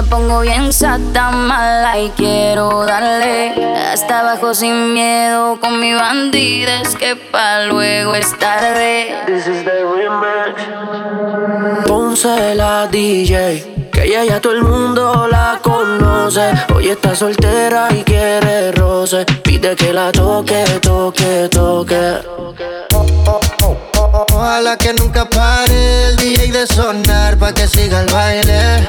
Me 0.00 0.08
pongo 0.08 0.40
bien 0.40 0.72
sata 0.72 1.30
mala 1.30 1.98
y 1.98 2.08
quiero 2.10 2.86
darle 2.86 3.52
hasta 3.92 4.20
abajo 4.20 4.54
sin 4.54 4.94
miedo 4.94 5.58
con 5.60 5.78
mi 5.78 5.92
bandida 5.92 6.80
es 6.80 6.96
que 6.96 7.16
pa 7.16 7.64
luego 7.64 8.14
es 8.14 8.38
tarde. 8.38 9.14
Ponce 11.86 12.54
la 12.54 12.86
DJ, 12.86 13.88
que 13.92 14.04
ella 14.04 14.24
ya 14.24 14.40
todo 14.40 14.54
el 14.54 14.62
mundo 14.62 15.28
la 15.28 15.58
conoce. 15.60 16.52
Hoy 16.74 16.88
está 16.88 17.14
soltera 17.14 17.88
y 17.90 18.02
quiere 18.02 18.72
roce. 18.72 19.26
Pide 19.42 19.76
que 19.76 19.92
la 19.92 20.12
toque, 20.12 20.64
toque, 20.80 21.48
toque. 21.50 22.20
Ojalá 24.32 24.76
que 24.78 24.94
nunca 24.94 25.28
pare 25.28 26.08
el 26.08 26.16
DJ 26.16 26.52
de 26.52 26.66
sonar 26.66 27.36
pa' 27.36 27.52
que 27.52 27.66
siga 27.66 28.00
el 28.00 28.12
baile. 28.12 28.88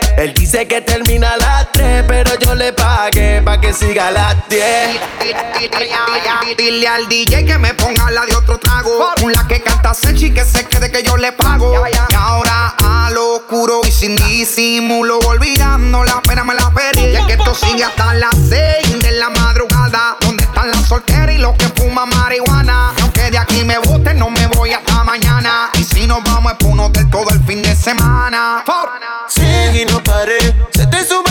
Él 0.21 0.35
dice 0.35 0.67
que 0.67 0.81
termina 0.81 1.31
a 1.31 1.37
las 1.37 1.71
3, 1.71 2.03
pero 2.07 2.37
yo 2.37 2.53
le 2.53 2.73
pagué 2.73 3.41
pa' 3.41 3.59
que 3.59 3.73
siga 3.73 4.09
a 4.09 4.11
las 4.11 4.35
10. 4.49 4.61
Dile 6.55 6.87
al 6.87 7.09
DJ 7.09 7.43
que 7.43 7.57
me 7.57 7.73
ponga 7.73 8.11
la 8.11 8.27
de 8.27 8.35
otro 8.35 8.59
trago. 8.59 9.09
Una 9.23 9.47
que 9.47 9.63
canta 9.63 9.95
Sechi 9.95 10.31
que 10.31 10.45
se 10.45 10.65
quede 10.65 10.91
que 10.91 11.01
yo 11.01 11.17
le 11.17 11.31
pago. 11.31 11.73
Y 11.87 12.15
ahora 12.15 12.75
a 12.83 13.09
lo 13.09 13.37
oscuro 13.37 13.81
y 13.83 13.91
sin 13.91 14.15
disimulo, 14.15 15.17
olvidando 15.25 16.03
la 16.03 16.21
pena 16.21 16.43
me 16.43 16.53
la 16.53 16.69
perdí. 16.69 17.01
Y 17.01 17.15
es 17.15 17.25
que 17.25 17.33
esto 17.33 17.55
sigue 17.55 17.83
hasta 17.83 18.13
las 18.13 18.35
6 18.47 18.99
de 19.01 19.13
la 19.13 19.31
madrugada. 19.31 20.17
¿Dónde 20.21 20.43
están 20.43 20.69
las 20.69 20.87
solteras 20.87 21.33
y 21.33 21.39
los 21.39 21.55
que 21.55 21.65
fuman 21.69 22.09
marihuana? 22.09 22.93
Aunque 23.01 23.31
de 23.31 23.39
aquí 23.39 23.63
me 23.63 23.79
guste, 23.79 24.13
no 24.13 24.29
me 24.29 24.45
voy 24.45 24.71
hasta 24.71 25.03
mañana. 25.03 25.71
Si 26.01 26.07
nos 26.07 26.23
vamos 26.23 26.53
es 26.53 26.57
pa' 26.57 26.65
un 26.65 26.79
hotel 26.79 27.07
todo 27.11 27.29
el 27.29 27.39
fin 27.43 27.61
de 27.61 27.75
semana. 27.75 28.63
Sigue 29.27 29.83
y 29.83 29.85
no 29.85 30.03
paré. 30.03 30.39
Se 30.73 30.87
te 30.87 31.05
sube 31.05 31.30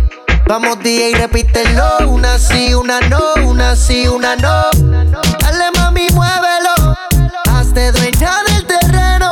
Vamos 0.51 0.79
DJ, 0.83 1.13
repítelo, 1.15 2.09
una 2.09 2.37
sí, 2.37 2.73
una 2.73 2.99
no, 2.99 3.21
una 3.45 3.73
sí, 3.73 4.05
una 4.09 4.35
no. 4.35 4.69
Dale 5.39 5.71
mami, 5.77 6.09
muévelo, 6.09 6.97
hazte 7.49 7.93
dueña 7.93 8.33
del 8.49 8.65
terreno. 8.65 9.31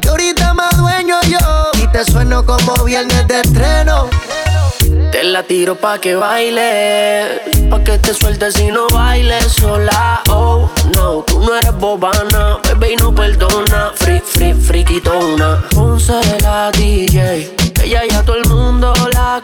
Que 0.00 0.08
ahorita 0.08 0.54
más 0.54 0.74
dueño 0.78 1.16
yo, 1.28 1.38
y 1.82 1.86
te 1.88 2.02
sueno 2.02 2.46
como 2.46 2.82
viernes 2.84 3.28
de 3.28 3.42
estreno. 3.42 4.08
Te 5.12 5.22
la 5.22 5.42
tiro 5.42 5.74
pa' 5.74 5.98
que 5.98 6.14
baile, 6.14 7.68
pa' 7.68 7.84
que 7.84 7.98
te 7.98 8.14
sueltes 8.14 8.58
y 8.60 8.68
no 8.68 8.86
bailes 8.88 9.52
sola. 9.52 10.22
Oh, 10.30 10.70
no, 10.94 11.24
tú 11.24 11.40
no 11.40 11.54
eres 11.54 11.76
bobana, 11.76 12.56
bebé 12.66 12.94
y 12.94 12.96
no 12.96 13.14
perdona. 13.14 13.92
Free, 13.96 14.20
free, 14.20 14.54
friquitona. 14.54 15.62
Ponce 15.74 16.14
la 16.40 16.70
DJ, 16.70 17.54
ella 17.82 18.02
ya 18.08 18.22
todo 18.22 18.36
el 18.36 18.48
mundo 18.48 18.94
la 19.12 19.42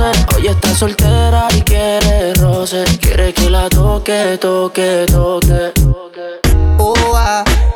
conoce. 0.00 0.26
Hoy 0.36 0.46
está 0.46 0.74
soltera 0.74 1.48
y 1.56 1.62
quiere 1.62 2.34
roce, 2.34 2.84
quiere 3.00 3.32
que 3.32 3.50
la 3.50 3.68
toque, 3.68 4.38
toque, 4.40 5.06
toque. 5.10 5.72
Oh, 6.78 6.94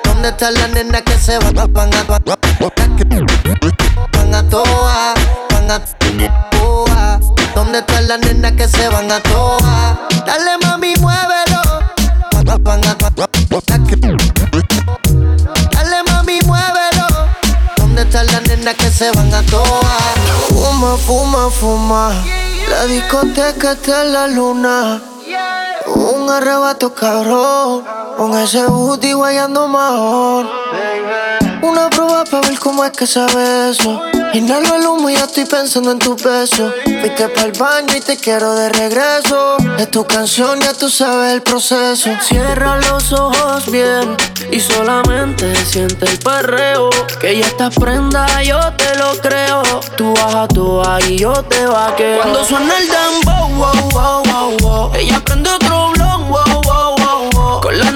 ¿Dónde 0.04 0.28
están 0.28 0.54
las 0.54 0.70
nenas 0.70 1.02
que 1.02 1.16
se 1.18 1.38
van, 1.38 1.54
van 1.72 1.94
a 1.94 2.02
van 2.04 2.22
a 4.34 4.48
toa, 4.48 5.14
van 5.50 5.70
a 5.70 5.80
toa? 6.50 7.20
¿Dónde 7.54 7.78
están 7.78 8.08
las 8.08 8.20
nenas 8.20 8.52
que 8.52 8.68
se 8.68 8.88
van 8.88 9.10
a 9.10 9.20
toa? 9.20 10.08
Dale 10.26 10.58
mami, 10.62 10.94
muévelo. 10.96 11.62
Van 12.62 12.84
a 12.84 12.94
Dale 12.94 14.73
nenas 18.56 18.74
que 18.74 18.90
se 18.90 19.10
van 19.12 19.32
a 19.32 19.42
toa? 19.42 19.96
Fuma, 20.48 20.96
fuma, 20.96 21.50
fuma. 21.50 22.24
La 22.70 22.86
discoteca 22.86 23.72
está 23.72 24.02
en 24.02 24.12
la 24.12 24.26
luna. 24.26 25.02
Un 25.94 26.30
arrebato 26.30 26.94
cabrón, 26.94 27.84
con 28.16 28.38
ese 28.38 28.64
booty 28.66 29.12
guayando 29.12 29.68
mejor. 29.68 30.46
Una 31.62 31.90
prueba 31.90 32.24
para 32.24 32.48
ver 32.48 32.58
cómo 32.58 32.84
es 32.84 32.92
que 32.92 33.06
sabe 33.06 33.70
eso. 33.70 34.00
Inhalo 34.34 34.74
el 34.74 34.84
humo 34.84 35.08
y 35.08 35.14
ya 35.14 35.26
estoy 35.26 35.44
pensando 35.44 35.92
en 35.92 36.00
tu 36.00 36.16
beso. 36.16 36.74
Fuiste 36.84 37.28
para 37.28 37.46
el 37.46 37.52
baño 37.52 37.96
y 37.96 38.00
te 38.00 38.16
quiero 38.16 38.52
de 38.56 38.68
regreso. 38.68 39.56
Es 39.78 39.88
tu 39.92 40.04
canción, 40.04 40.58
ya 40.60 40.72
tú 40.72 40.90
sabes 40.90 41.34
el 41.34 41.42
proceso. 41.42 42.10
Cierra 42.20 42.80
los 42.80 43.12
ojos 43.12 43.70
bien 43.70 44.16
y 44.50 44.58
solamente 44.58 45.54
siente 45.64 46.06
el 46.06 46.18
perreo. 46.18 46.90
Que 47.20 47.38
ya 47.38 47.46
estás 47.46 47.76
prenda, 47.76 48.42
yo 48.42 48.58
te 48.72 48.98
lo 48.98 49.16
creo. 49.18 49.62
Tú 49.96 50.12
bajas 50.14 50.48
tú 50.48 50.82
y 51.08 51.18
yo 51.18 51.32
te 51.44 51.64
vaqueo. 51.66 52.20
Cuando 52.22 52.44
suena 52.44 52.74
el 52.76 52.88
dembow, 52.88 53.48
wow, 53.50 53.90
wow, 53.92 54.22
wow, 54.24 54.56
wow. 54.62 54.94
Ella 54.96 55.20
prende 55.24 55.48
otro 55.48 55.92
blog, 55.92 56.28
wow, 56.28 56.62
wow, 56.64 56.96
wow, 56.96 57.30
wow. 57.30 57.60
Con 57.60 57.78
la 57.78 57.92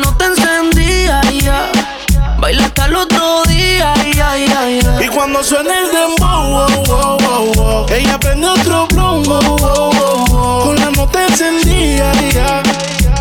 suena 5.43 5.79
el 5.79 5.91
dembow, 5.91 6.51
wow, 6.51 6.85
wow, 6.87 7.19
wow, 7.19 7.55
wow. 7.55 7.87
Ella 7.91 8.19
prende 8.19 8.47
otro 8.49 8.87
blon, 8.89 9.23
wow, 9.25 9.41
wow, 9.43 9.93
wow, 9.93 10.27
wow. 10.27 10.65
Con 10.65 10.77
la 10.77 10.91
nota 10.91 11.27
encendida, 11.27 12.13
ya. 12.33 12.63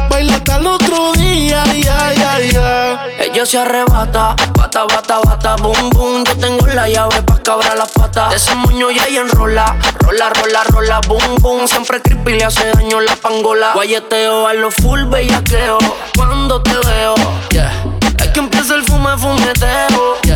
Baila 0.09 0.35
hasta 0.35 0.57
el 0.57 0.67
otro 0.67 1.13
día, 1.13 1.63
ya, 1.73 2.13
ya, 2.13 2.39
ya. 2.39 3.05
Ella 3.19 3.45
se 3.45 3.57
arrebata, 3.59 4.35
bata, 4.53 4.85
bata, 4.85 5.19
bata, 5.19 5.55
boom, 5.57 5.89
boom. 5.91 6.23
Yo 6.23 6.35
tengo 6.37 6.65
la 6.67 6.87
llave 6.89 7.21
pa' 7.23 7.37
cabrar 7.43 7.77
las 7.77 7.91
patas. 7.91 8.29
De 8.31 8.35
ese 8.37 8.55
moño 8.55 8.89
ya 8.91 9.05
ella 9.05 9.21
enrola, 9.21 9.75
rola, 9.99 10.29
rola, 10.29 10.63
rola, 10.65 11.01
boom, 11.07 11.37
boom. 11.39 11.67
Siempre 11.67 12.01
creepy 12.01 12.33
le 12.33 12.45
hace 12.45 12.71
daño 12.71 12.99
la 12.99 13.15
pangola. 13.15 13.71
Guayeteo 13.73 14.47
a 14.47 14.53
lo 14.53 14.71
full 14.71 15.03
bellaqueo. 15.05 15.77
Cuando 16.15 16.61
te 16.61 16.73
veo, 16.73 17.15
yeah. 17.51 17.71
Es 18.19 18.27
que 18.29 18.39
empieza 18.39 18.75
el 18.75 18.83
fume, 18.83 19.15
fumeteo, 19.17 20.17
yeah. 20.23 20.26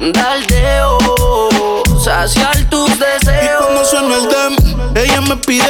Daldeo, 0.00 0.98
saciar 2.04 2.56
tus 2.68 2.90
Y 2.90 2.98
deseos. 2.98 3.64
cuando 3.64 3.84
suena 3.84 4.16
el 4.16 4.28
dem, 4.28 4.56
ella 4.94 5.20
me 5.22 5.36
pide 5.36 5.66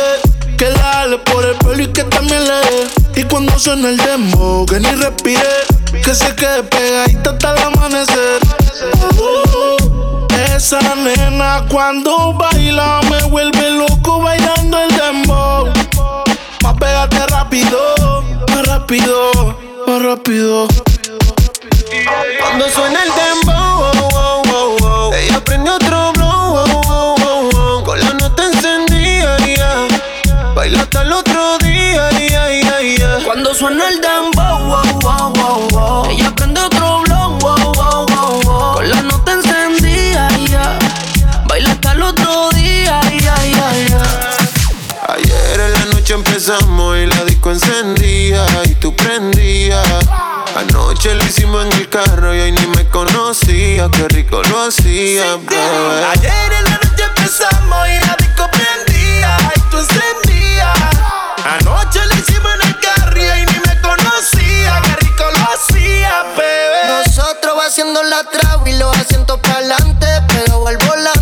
que 0.59 0.71
la 0.71 0.79
jale 0.79 1.19
por 1.19 1.45
el 1.45 1.55
pelo 1.57 1.83
y 1.83 1.87
que 1.87 2.03
también 2.05 2.43
le 2.45 2.51
dé. 2.55 2.89
Y 3.21 3.23
cuando 3.25 3.59
suena 3.59 3.89
el 3.89 3.97
demo, 3.97 4.67
que 4.67 4.81
ni 4.81 4.91
respire, 4.91 5.41
que 6.05 6.15
se 6.15 6.35
quede 6.35 6.65
pegadita 6.65 7.31
hasta 7.31 7.53
el 7.55 7.59
amanecer. 7.63 8.41
Uh, 9.19 10.27
esa 10.55 10.81
nena 10.97 11.65
cuando 11.71 12.33
baila 12.35 13.01
me 13.11 13.23
vuelve 13.25 13.71
loco 13.71 14.21
bailando 14.21 14.79
el 14.79 14.91
dembow. 14.97 15.69
Más 16.63 16.75
pégate 16.79 17.27
rápido, 17.29 17.79
más 18.49 18.67
rápido, 18.67 19.31
más 19.87 20.03
rápido. 20.03 20.67
Cuando 22.41 22.69
suena 22.71 22.99
el 23.03 23.11
dembow, 23.11 23.66
empezamos 46.47 46.97
y 46.97 47.07
la 47.07 47.25
disco 47.25 47.51
encendía 47.51 48.47
y 48.67 48.75
tú 48.77 48.95
prendías. 48.95 49.85
Anoche 50.55 51.13
lo 51.15 51.25
hicimos 51.25 51.67
en 51.67 51.73
el 51.73 51.89
carro 51.89 52.35
y 52.35 52.41
hoy 52.41 52.53
ni 52.53 52.67
me 52.69 52.87
conocía, 52.87 53.89
qué 53.91 54.07
rico 54.09 54.43
lo 54.45 54.63
hacía, 54.63 55.37
bebé. 55.37 56.05
Ayer 56.13 56.53
en 56.53 56.65
la 56.65 56.71
noche 56.71 57.03
empezamos 57.17 57.89
y 57.89 58.07
la 58.07 58.17
disco 58.17 58.45
prendía 58.53 59.37
y 59.57 59.61
tú 59.71 59.79
encendías. 59.79 60.79
Anoche 61.45 62.01
lo 62.07 62.15
hicimos 62.15 62.55
en 62.55 62.69
el 62.69 62.81
carro 62.81 63.19
y 63.19 63.47
ni 63.47 63.59
me 63.67 63.81
conocía, 63.81 64.81
qué 64.85 64.97
rico 65.05 65.25
lo 65.37 65.53
hacía, 65.53 66.23
bebé. 66.37 67.05
Nosotros 67.07 67.59
va 67.59 67.67
haciendo 67.67 68.05
la 68.05 68.23
trago 68.23 68.67
y 68.69 68.73
los 68.75 68.97
asientos 68.97 69.41
para 69.41 69.57
adelante, 69.57 70.07
pegado 70.29 70.69
al 70.69 70.77
volante. 70.77 71.16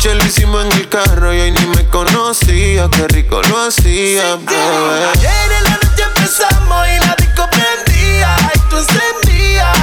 Anoche 0.00 0.14
lo 0.14 0.24
hicimos 0.24 0.64
en 0.64 0.72
el 0.72 0.88
carro 0.88 1.34
y 1.34 1.40
hoy 1.40 1.50
ni 1.50 1.66
me 1.66 1.86
conocía, 1.88 2.88
qué 2.90 3.06
rico 3.08 3.42
lo 3.42 3.66
hacía, 3.66 4.36
bebé. 4.36 5.04
Ayer 5.12 5.52
en 5.58 5.64
la 5.64 5.70
noche 5.72 6.04
empezamos 6.16 6.88
y 6.88 7.06
la 7.06 7.14
disco 7.18 7.46
prendía 7.50 8.34
y 8.54 8.58
tú 8.70 8.78
encendías. 8.78 9.76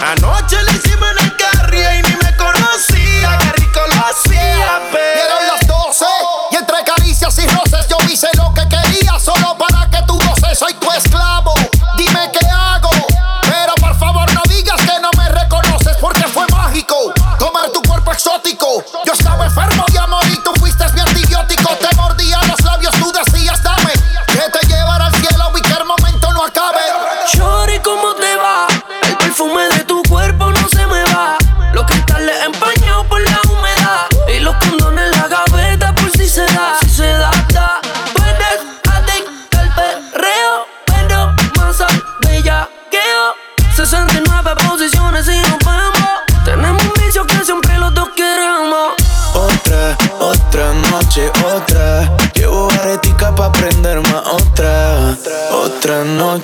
Anoche 0.00 0.62
lo 0.62 0.70
hicimos 0.70 1.08
en 1.10 1.24
el 1.24 1.36
carro 1.36 1.74
y 1.76 1.80
hoy 1.80 2.02
ni 2.02 2.14
me 2.24 2.36
conocía, 2.36 3.36
qué 3.40 3.52
rico 3.60 3.80
lo 3.80 4.06
hacía, 4.06 4.80
bebé. 4.92 5.17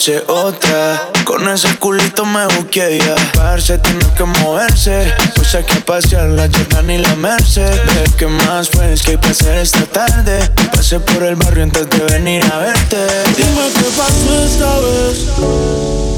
Noche, 0.04 0.22
otra. 0.28 1.10
Con 1.24 1.48
ese 1.48 1.76
culito 1.76 2.24
me 2.24 2.46
busqué 2.46 2.98
ya. 2.98 3.14
Parce, 3.34 3.78
tiene 3.78 4.04
que 4.16 4.24
moverse. 4.24 5.12
Pues 5.34 5.54
hay 5.54 5.64
que 5.64 5.80
pasear 5.80 6.28
la 6.28 6.48
Jordan 6.48 6.90
y 6.90 6.98
la 6.98 7.14
Merced. 7.16 7.70
Ve 7.86 8.04
que 8.16 8.26
más 8.26 8.68
pues 8.68 9.02
que 9.02 9.12
hay 9.12 9.18
que 9.18 9.28
hacer 9.28 9.58
esta 9.58 9.84
tarde. 9.86 10.38
Pasé 10.72 11.00
por 11.00 11.22
el 11.22 11.36
barrio 11.36 11.64
antes 11.64 11.88
de 11.88 11.98
venir 12.12 12.44
a 12.52 12.58
verte. 12.58 12.98
Dime 13.36 13.68
qué 13.74 13.86
pasó 13.96 14.44
esta 14.44 14.78
vez, 14.80 15.18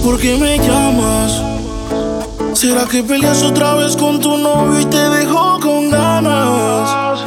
¿por 0.03 0.19
qué 0.19 0.37
me 0.37 0.59
llamas? 0.59 1.33
¿Será 2.55 2.87
que 2.87 3.03
peleas 3.03 3.43
otra 3.43 3.75
vez 3.75 3.97
con 3.97 4.21
tu 4.21 4.37
novio 4.39 4.81
y 4.81 4.87
te 4.87 5.11
dejó 5.11 5.61
con 5.61 5.91
ganas? 5.91 7.21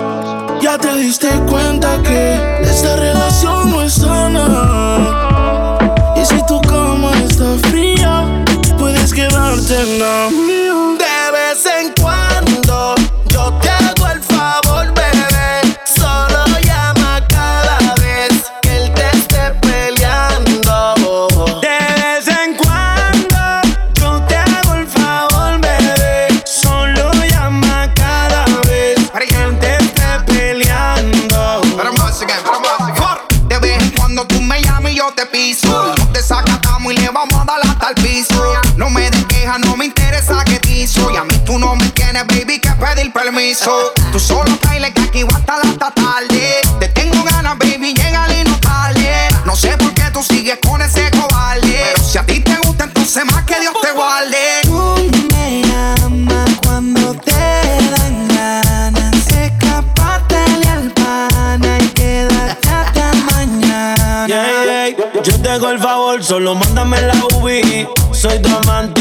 Ya 0.61 0.77
te 0.77 0.93
diste 0.97 1.29
cuenta 1.47 2.01
que 2.03 2.59
esta 2.63 2.95
relación 2.95 3.71
no 3.71 3.81
es 3.83 3.93
sana. 3.93 5.28
now. 9.99 10.48
Sigues 50.29 50.59
con 50.67 50.81
ese 50.81 51.09
cobarde. 51.11 51.61
Pero 51.93 52.03
si 52.03 52.17
a 52.17 52.25
ti 52.25 52.39
te 52.41 52.55
gusta, 52.63 52.85
entonces 52.85 53.25
más 53.25 53.43
que 53.43 53.59
Dios 53.59 53.73
te 53.81 53.91
guarde. 53.91 54.37
Tú 54.63 55.09
me 55.35 55.61
llamas 55.63 56.49
cuando 56.63 57.13
te 57.15 57.31
dan 57.31 58.27
ganas. 58.27 59.15
Al 60.69 60.91
pana 60.91 61.77
y 61.79 61.87
quedarte 61.89 62.69
hasta 62.69 63.13
mañana. 63.31 64.27
Yeah, 64.27 64.95
yeah. 64.95 65.21
Yo 65.23 65.41
te 65.41 65.49
hago 65.49 65.69
el 65.69 65.79
favor, 65.79 66.23
solo 66.23 66.55
mándame 66.55 67.01
la 67.01 67.13
UBI. 67.35 67.87
Soy 68.11 68.39
tu 68.41 68.49
amante, 68.55 68.98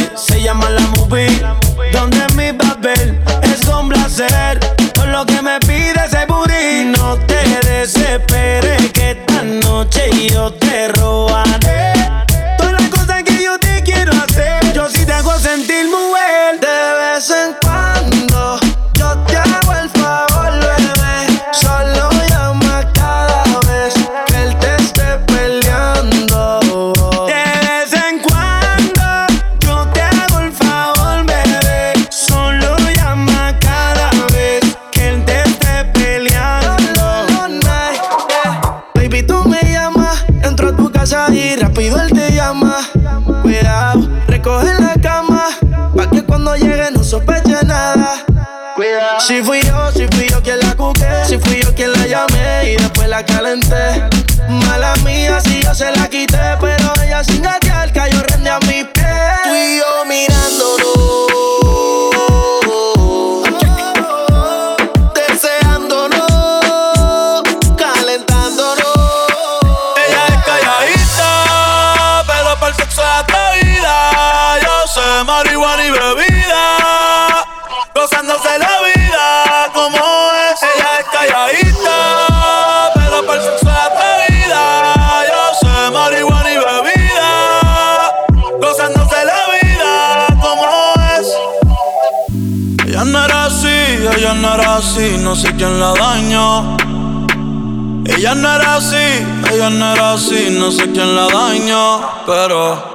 no 100.69 100.75
sé 100.75 100.93
quién 100.93 101.17
la 101.17 101.27
dañó, 101.29 101.99
pero 102.27 102.88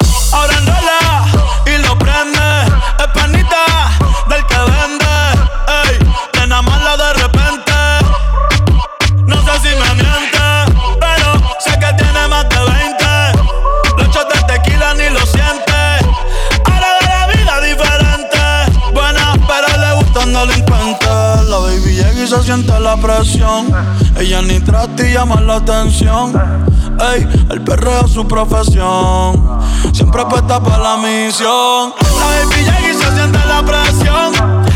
su 28.14 28.28
profesión. 28.28 29.60
Siempre 29.92 30.22
apuesta 30.22 30.60
para 30.60 30.78
la 30.78 30.98
misión. 30.98 31.94
La 32.20 32.26
baby 32.46 32.92
y 32.92 32.94
se 32.94 33.12
siente 33.12 33.40
la 33.48 33.64
presión. 33.64 34.34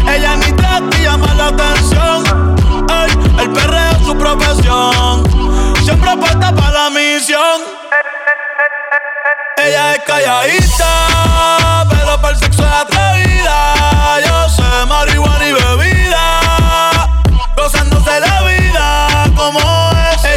Ella 0.09 0.37
ni 0.37 0.47
y 0.97 1.03
llama 1.03 1.31
la 1.35 1.47
atención. 1.49 2.55
El 3.39 3.49
perreo 3.51 3.91
es 3.91 4.07
su 4.07 4.17
profesión. 4.17 5.23
Siempre 5.83 6.09
apuesta 6.09 6.51
para 6.55 6.71
la 6.71 6.89
misión. 6.89 7.61
Ella 9.57 9.93
es 9.93 10.03
calladita, 10.03 11.85
pero 11.89 12.19
para 12.19 12.33
el 12.33 12.39
sexo 12.39 12.63
es 12.63 12.73
atrevida. 12.73 14.19
Yo 14.25 14.49
sé 14.49 14.85
marihuana 14.87 15.47
y 15.47 15.53
bebida, 15.53 17.11
gozándose 17.55 18.19
la 18.19 18.41
vida 18.41 19.07
como 19.35 19.59
es. 19.59 20.36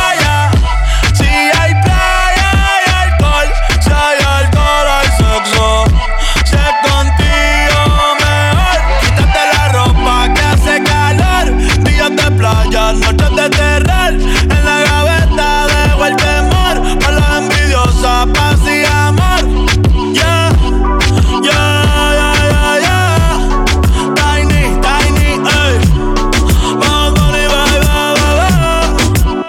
noches 13.13 13.35
de 13.35 13.49
terror. 13.49 14.13
En 14.41 14.65
la 14.65 14.81
gaveta 14.81 15.67
dejo 15.67 16.05
el 16.05 16.15
temor. 16.15 16.99
Para 16.99 17.19
las 17.19 17.41
envidiosas, 17.41 18.27
paz 18.33 18.59
y 18.67 18.85
amor. 18.85 19.41
Yeah, 20.13 20.51
yeah, 21.41 21.83
yeah, 22.19 22.33
yeah, 22.51 22.79
yeah. 22.85 23.63
Tiny, 24.15 24.63
tiny, 24.81 25.29
ey. 25.57 25.73
Vamos, 26.79 27.11
Bunny, 27.19 27.43
bye, 27.47 27.79
bye, 27.79 28.13
bye, 28.19 28.35
bye 28.37 29.43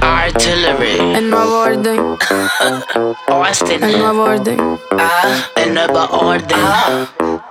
Artillery. 0.00 0.94
El 1.16 1.30
nuevo 1.30 1.54
orden. 1.60 2.00
Austin. 3.46 3.82
El 3.82 3.98
nuevo 3.98 4.24
orden. 4.24 4.80
Ah, 4.98 5.22
el 5.56 5.74
nuevo 5.74 6.00
orden. 6.10 6.58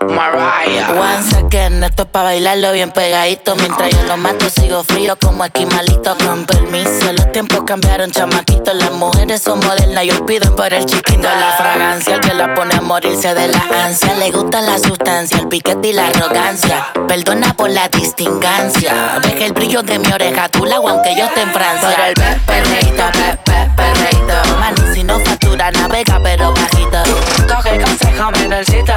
Mariah. 0.01 0.89
Once 0.93 1.35
again, 1.37 1.83
esto 1.83 2.03
es 2.03 2.09
pa' 2.09 2.23
bailarlo 2.23 2.71
bien 2.71 2.91
pegadito. 2.91 3.55
Mientras 3.55 3.89
yo 3.91 4.03
lo 4.03 4.17
mato, 4.17 4.49
sigo 4.49 4.83
frío 4.83 5.17
como 5.19 5.45
esquimalito. 5.45 6.15
Con 6.25 6.45
permiso, 6.45 7.13
los 7.13 7.31
tiempos 7.31 7.63
cambiaron, 7.65 8.11
chamaquitos. 8.11 8.75
Las 8.75 8.91
mujeres 8.91 9.41
son 9.41 9.59
modernas 9.59 10.03
y 10.05 10.11
os 10.11 10.21
piden 10.21 10.55
por 10.55 10.73
el 10.73 10.85
chiquito. 10.85 11.21
La 11.23 11.53
fragancia, 11.57 12.15
el 12.15 12.21
que 12.21 12.33
la 12.33 12.53
pone 12.53 12.75
a 12.75 12.81
morirse 12.81 13.33
de 13.33 13.47
la 13.47 13.63
ansia. 13.85 14.13
Le 14.15 14.31
gusta 14.31 14.61
la 14.61 14.77
sustancia, 14.79 15.37
el 15.37 15.47
piquete 15.47 15.89
y 15.89 15.93
la 15.93 16.07
arrogancia. 16.07 16.87
Perdona 17.07 17.53
por 17.53 17.69
la 17.69 17.87
distingancia. 17.89 19.19
Deja 19.21 19.45
el 19.45 19.53
brillo 19.53 19.83
de 19.83 19.99
mi 19.99 20.11
oreja, 20.11 20.49
tú 20.49 20.65
la 20.65 20.77
aunque 20.77 21.15
yo 21.15 21.25
esté 21.25 21.41
en 21.41 21.51
Francia. 21.53 21.89
Por 21.95 22.05
el 22.07 22.13
pe- 22.13 22.39
perreíto, 22.45 23.03
pe- 23.13 23.37
pe- 23.45 23.71
perreíto. 23.75 24.33
Mano, 24.59 24.93
si 24.93 25.03
no 25.03 25.19
factura, 25.53 25.71
navega, 25.71 26.19
pero 26.23 26.53
bajito. 26.53 27.03
Coge 27.47 27.79
consejo, 27.79 28.31
menorcito. 28.31 28.93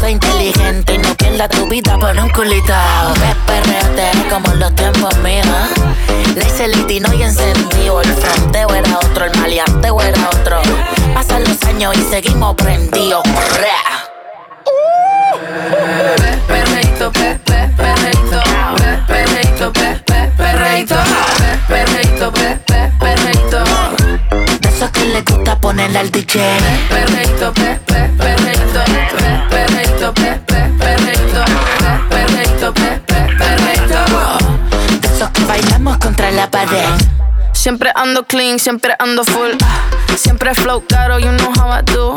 Soy 0.00 0.12
inteligente 0.12 0.94
y 0.94 0.98
no 0.98 1.14
pierda 1.14 1.48
tu 1.48 1.66
vida 1.68 1.98
por 1.98 2.16
un 2.16 2.28
culito. 2.30 2.74
Perreate 3.46 4.28
como 4.28 4.54
los 4.54 4.74
tiempos 4.74 5.16
míos. 5.18 5.46
Le 6.34 6.44
hice 6.44 6.68
litino 6.68 7.12
y 7.14 7.22
encendido. 7.22 8.00
El 8.02 8.14
fronteo 8.14 8.68
era 8.74 8.98
otro, 8.98 9.24
el 9.26 9.38
maleanteo 9.38 10.00
era 10.00 10.28
otro. 10.28 10.60
Pasan 11.14 11.44
los 11.44 11.62
años 11.64 11.96
y 11.96 12.02
seguimos 12.02 12.54
prendidos. 12.56 13.22
Esos 24.80 24.92
que 24.92 25.04
le 25.04 25.20
gusta 25.20 25.60
ponerle 25.60 25.98
al 25.98 26.10
DJ. 26.10 26.40
Perreito, 26.88 27.52
pe, 27.52 27.78
pe, 27.84 28.08
perreito, 28.16 28.80
pe, 28.86 29.44
perreito, 29.50 30.14
pe, 30.14 30.40
pe, 30.46 30.72
perreito, 30.78 31.44
pe, 31.44 32.08
perreito, 32.08 32.72
pe, 32.72 33.00
pe, 33.06 33.36
perreito. 33.36 33.98
De 35.02 35.06
esos 35.06 35.28
que 35.32 35.44
bailamos 35.44 35.98
contra 35.98 36.30
la 36.30 36.50
pared. 36.50 36.88
Siempre 37.52 37.92
ando 37.94 38.24
clean, 38.24 38.58
siempre 38.58 38.94
ando 38.98 39.22
full. 39.22 39.50
Siempre 40.16 40.54
flow 40.54 40.82
caro, 40.88 41.18
you 41.18 41.30
know 41.30 41.52
how 41.58 41.78
I 41.78 41.82
do. 41.82 42.16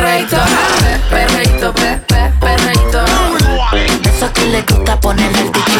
pe, 0.00 1.00
perreito, 1.10 1.72
pe, 1.72 2.00
pe, 2.06 2.32
perreito. 2.40 3.04
De 4.02 4.08
esos 4.08 4.30
que 4.30 4.44
le 4.46 4.62
gusta 4.62 4.98
ponerle 5.00 5.38
al 5.38 5.50
DJ. 5.50 5.76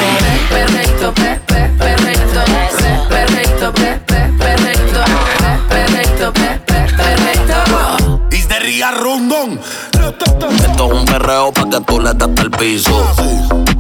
Perreito, 0.51 1.13
pe, 1.13 1.41
pe, 1.47 1.71
perreito, 1.79 2.41
pe, 2.53 2.63
perreito, 3.09 3.73
pe, 3.73 4.01
pe, 4.07 4.21
perreito, 4.39 5.01
pe, 5.03 5.53
perreito, 5.69 6.33
pe, 6.33 6.61
pe, 6.67 6.79
perreito. 6.97 8.29
Is 8.31 8.47
de 8.49 8.59
Ria 8.59 8.91
Rondón. 8.91 9.61
Esto 10.11 10.87
es 10.87 10.93
un 10.93 11.05
perreo 11.05 11.53
pa' 11.53 11.69
que 11.71 11.81
tú 11.81 12.01
le 12.01 12.13
das 12.15 12.29
al 12.39 12.51
piso. 12.51 12.91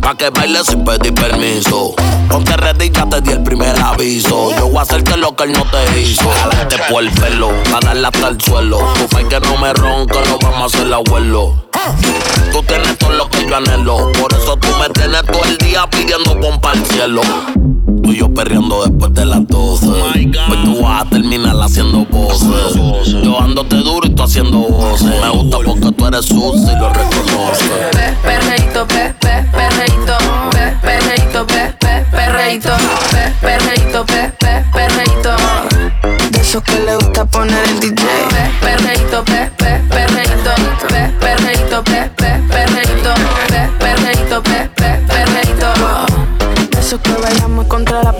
Pa' 0.00 0.14
que 0.16 0.30
bailes 0.30 0.66
sin 0.66 0.84
pedir 0.84 1.14
permiso. 1.14 1.94
Ponte 2.28 2.56
ready, 2.56 2.90
ya 2.90 3.06
te 3.06 3.20
di 3.20 3.32
el 3.32 3.42
primer 3.42 3.76
aviso. 3.80 4.50
Yo 4.56 4.68
voy 4.68 4.78
a 4.78 4.82
hacerte 4.82 5.16
lo 5.16 5.34
que 5.34 5.44
él 5.44 5.52
no 5.52 5.64
te 5.64 6.00
hizo. 6.00 6.30
Jalarte 6.30 6.76
por 6.88 7.02
el 7.02 7.10
pelo, 7.10 7.50
pa' 7.70 7.80
darle 7.80 8.06
hasta 8.06 8.28
el 8.28 8.40
suelo. 8.40 8.78
Tu 8.94 9.28
que 9.28 9.40
no 9.40 9.56
me 9.58 9.72
ronca, 9.72 10.18
no 10.28 10.38
vamos 10.38 10.74
a 10.74 10.78
hacer 10.78 10.92
abuelo. 10.92 11.66
Tú 12.52 12.62
tienes 12.62 12.98
todo 12.98 13.10
lo 13.10 13.28
que 13.28 13.46
yo 13.46 13.56
anhelo. 13.56 14.12
Por 14.12 14.32
eso 14.32 14.56
tú 14.56 14.68
me 14.78 14.88
tienes 14.90 15.22
todo 15.26 15.42
el 15.44 15.58
día 15.58 15.88
pidiendo 15.90 16.38
pompa 16.38 16.72
al 16.72 16.84
cielo. 16.86 17.22
Tú 18.02 18.12
y 18.12 18.18
yo 18.18 18.32
perreando 18.32 18.84
después 18.84 19.12
de 19.14 19.24
las 19.24 19.46
12. 19.46 19.86
Hoy 19.86 20.32
tú 20.64 20.82
vas 20.82 21.06
a 21.06 21.08
terminar 21.10 21.56
haciendo 21.60 22.04
voces. 22.06 22.74
Yo 23.22 23.40
ándote 23.40 23.76
duro 23.76 24.06
y 24.06 24.10
tú 24.10 24.22
haciendo 24.22 24.58
voces. 24.58 25.10
Me 25.20 25.28
gusta 25.30 25.58
porque 25.64 25.92
tú 25.92 26.06
eres 26.06 26.19
sucia 26.22 26.72
y 26.72 26.76
lo. 26.76 26.92
Pe, 26.92 28.14
perreito, 28.22 28.86
pe, 28.86 29.14
pe, 29.18 29.44
perreito, 29.52 30.16
pe, 30.50 30.76
perreito, 30.82 31.46
pe, 31.46 31.74
pe, 31.78 32.04
perreito, 32.10 32.76
pe, 33.10 33.32
perreito, 33.40 34.04
pe, 34.04 34.32
pe, 34.38 34.64
perreito. 34.72 35.36
De 36.30 36.40
esos 36.40 36.62
que 36.62 36.78
le 36.80 36.96
gusta 36.96 37.24
poner 37.24 37.64
el 37.68 37.80
DJ. 37.80 38.04
Pe, 38.30 38.50
perreito, 38.60 39.24
pe, 39.24 39.50
pe, 39.56 39.80
perreito, 39.88 40.52
pe, 40.88 41.12
perreito, 41.20 41.82
pe, 41.84 42.10
pe, 42.16 42.30
perreito, 42.48 43.14
pe, 43.48 43.68
perreito, 43.78 44.42
pe, 44.42 44.70
pe, 44.76 44.90
perreito. 45.06 45.68
De 46.70 46.80
esos 46.80 47.00
que 47.00 47.12
bailamos 47.12 47.66
contra 47.66 48.02
la 48.02 48.12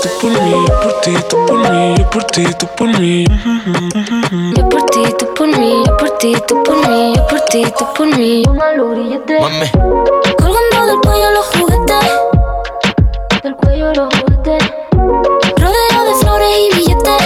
tú 0.00 0.08
por 0.20 0.30
mí, 0.42 0.64
por 0.82 1.00
ti, 1.00 1.14
tú 1.28 1.46
por 1.46 1.58
mí, 1.70 1.94
yo 1.96 2.10
por 2.10 2.24
ti, 2.24 2.44
tú 2.58 2.66
por 2.76 2.88
mí. 2.98 3.24
Yo 4.56 4.68
por 4.68 4.82
ti, 4.86 5.02
tú 5.18 5.34
por 5.34 5.48
mí, 5.58 5.82
yo 5.86 5.96
por 5.96 6.10
ti, 6.18 6.34
tú 6.46 6.62
por 6.62 6.88
mí, 6.88 7.12
yo 7.14 7.26
por 7.26 7.40
ti, 7.42 7.64
tú 7.78 7.86
por 7.94 8.06
mí. 8.06 8.42
Mami. 8.46 9.70
Colgando 10.38 10.86
del 10.86 11.00
cuello 11.00 11.30
los 11.32 11.46
juguetes, 11.46 12.04
del 13.42 13.56
cuello 13.56 13.92
los 13.94 14.14
juguetes. 14.14 14.62
Rodeo 15.56 16.04
de 16.04 16.14
flores 16.20 16.48
y 16.58 16.76
billetes, 16.76 17.22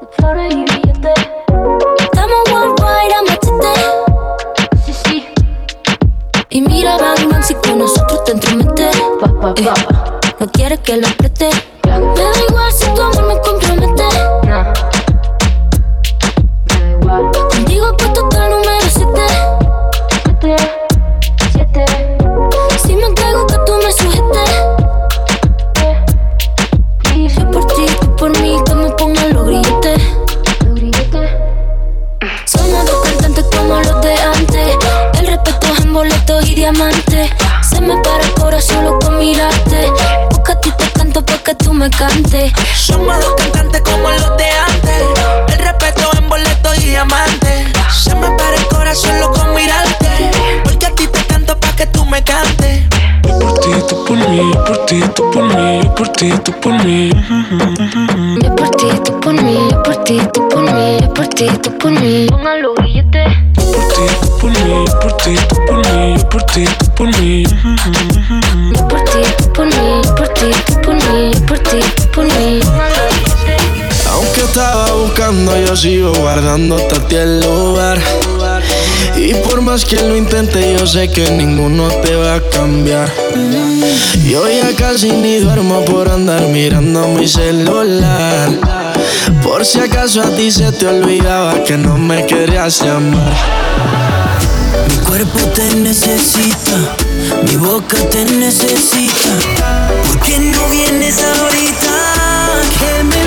de 0.00 0.08
flores 0.18 0.54
y 0.54 0.64
billetes. 0.64 1.14
Estamos 1.98 2.38
worldwide 2.50 3.14
a 3.14 3.22
machete, 3.22 3.74
sí, 4.86 4.92
sí. 4.92 5.28
Y 6.50 6.60
mira, 6.62 6.96
Batman, 6.96 7.44
si 7.44 7.54
con 7.54 7.78
nosotros 7.78 8.24
te 8.24 8.32
entrometes. 8.32 8.96
Eh, 9.56 10.17
no 10.40 10.46
quieres 10.52 10.78
que 10.80 10.96
lo 10.96 11.06
apriete. 11.08 11.50
Me 11.84 11.90
da 11.90 12.32
igual 12.48 12.72
si 12.72 12.86
tu 12.94 13.02
amor 13.02 13.26
me 13.26 13.40
compromete. 13.40 14.04
Contigo 17.50 17.96
puesto 17.96 18.24
hasta 18.24 18.44
el 18.44 18.50
número 18.50 18.86
7. 20.42 21.86
Si 22.82 22.94
me 22.94 23.06
entrego 23.06 23.46
que 23.46 23.54
tú 23.66 23.72
me 23.84 23.92
sujetes. 23.92 24.50
Yo 27.36 27.50
por 27.50 27.66
ti, 27.66 27.86
tú 28.00 28.16
por 28.16 28.30
mí, 28.40 28.58
que 28.64 28.74
me 28.74 28.90
pongan 28.90 29.32
los 29.32 29.46
grilletes. 29.46 30.00
Somos 32.44 32.86
dos 32.86 33.02
cantantes 33.02 33.44
como 33.56 33.74
los 33.80 34.00
de 34.02 34.14
antes. 34.14 34.76
El 35.18 35.26
respeto 35.26 35.66
es 35.72 35.84
en 35.84 35.92
boletos 35.92 36.48
y 36.48 36.54
diamantes. 36.54 37.30
Se 37.68 37.80
me 37.80 37.96
para 38.02 38.22
el 38.22 38.34
corazón 38.34 38.76
solo 38.76 38.98
con 38.98 39.18
mirarte. 39.18 39.57
Canto 41.08 41.24
porque 41.24 41.54
tú 41.54 41.72
me 41.72 41.88
cantes. 41.90 42.52
Somos 42.76 43.18
dos 43.20 43.34
cantantes 43.36 43.80
como 43.82 44.10
los 44.10 44.36
de 44.36 44.44
antes. 44.68 45.54
El 45.54 45.58
respeto 45.58 46.10
en 46.18 46.28
boleto 46.28 46.74
y 46.74 46.90
diamante. 46.90 47.66
Se 47.90 48.14
me 48.14 48.30
para 48.32 48.56
el 48.56 48.66
corazón 48.66 49.18
loco 49.20 49.40
con 49.40 49.54
mirarte. 49.54 50.30
Porque 50.64 50.86
a 50.86 50.94
ti 50.94 51.06
te 51.06 51.24
canto 51.24 51.58
pa' 51.58 51.74
que 51.76 51.86
tú 51.86 52.04
me 52.04 52.22
cantes. 52.22 52.82
Por 53.22 53.54
ti, 53.60 53.70
tú 53.88 54.04
por 54.04 54.18
mí, 54.28 54.52
por 54.66 54.86
ti, 54.86 55.00
tú 55.14 55.30
por 55.30 55.44
mí, 55.44 55.80
yo 55.82 55.94
por 55.94 56.08
ti, 56.08 56.32
tú 56.44 56.52
por 56.60 56.84
mí. 56.84 57.10
Yo 58.42 58.56
por 58.56 58.70
ti, 58.70 58.88
tú 59.04 59.20
por 59.20 59.32
mí, 59.32 59.68
yo 59.70 59.82
por 59.82 60.04
ti, 60.04 60.20
tú 60.32 60.48
por 60.48 60.62
mí, 60.62 60.98
yo 61.00 61.14
por 61.14 61.28
ti, 61.28 61.48
tú 61.62 61.78
por 61.78 61.90
mí. 61.90 62.26
Pongan 62.28 62.62
los 62.62 62.74
billetes. 62.82 63.28
Por 63.54 63.88
ti, 63.88 64.06
tú 64.20 64.38
por 64.38 64.50
mí, 64.50 64.84
por 65.00 65.16
ti, 65.16 65.36
tú 65.48 65.56
por 65.66 65.78
mí, 65.78 66.16
yo 66.18 66.28
por 66.28 66.42
ti, 66.44 66.64
tú 66.78 66.94
por 66.94 67.20
mí. 67.20 67.44
Yo 75.68 75.76
sigo 75.76 76.12
guardándote 76.14 77.18
a 77.18 77.22
el 77.24 77.40
lugar. 77.40 77.98
Y 79.16 79.34
por 79.34 79.60
más 79.60 79.84
que 79.84 79.96
lo 79.96 80.16
intente, 80.16 80.76
yo 80.78 80.86
sé 80.86 81.10
que 81.10 81.30
ninguno 81.30 81.88
te 81.88 82.16
va 82.16 82.36
a 82.36 82.40
cambiar. 82.40 83.12
Yo 84.24 84.48
ya 84.48 84.74
casi 84.74 85.12
ni 85.12 85.36
duermo 85.36 85.84
por 85.84 86.08
andar 86.08 86.40
mirando 86.48 87.08
mi 87.08 87.28
celular. 87.28 88.48
Por 89.42 89.66
si 89.66 89.80
acaso 89.80 90.22
a 90.22 90.30
ti 90.30 90.50
se 90.50 90.72
te 90.72 90.86
olvidaba 90.86 91.62
que 91.64 91.76
no 91.76 91.98
me 91.98 92.24
querías 92.24 92.80
llamar. 92.80 93.34
Mi 94.88 94.96
cuerpo 95.04 95.38
te 95.54 95.74
necesita, 95.76 96.96
mi 97.44 97.56
boca 97.56 97.98
te 98.08 98.24
necesita. 98.24 99.90
¿Por 100.06 100.20
qué 100.20 100.38
no 100.38 100.66
vienes 100.68 101.22
ahorita? 101.22 101.98
Que 102.78 103.04
me 103.04 103.17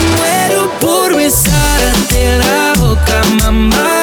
besarte 1.81 2.37
la 2.37 2.73
boca, 2.79 3.21
mamá. 3.43 4.01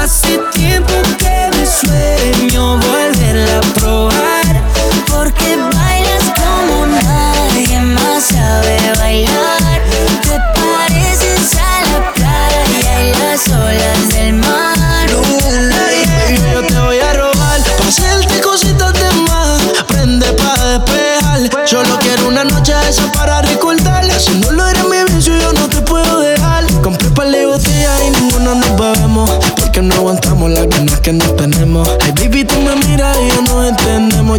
Hace 0.00 0.38
tiempo 0.52 0.94
que 1.18 1.50
me 1.56 1.66
sueño 1.66 2.78
volverla 2.78 3.58
a 3.58 3.74
probar. 3.74 4.62
Porque 5.06 5.56
bailas 5.56 6.32
como 6.36 6.86
nadie 6.86 7.80
más 7.80 8.24
sabe 8.24 8.78
bailar. 8.98 9.53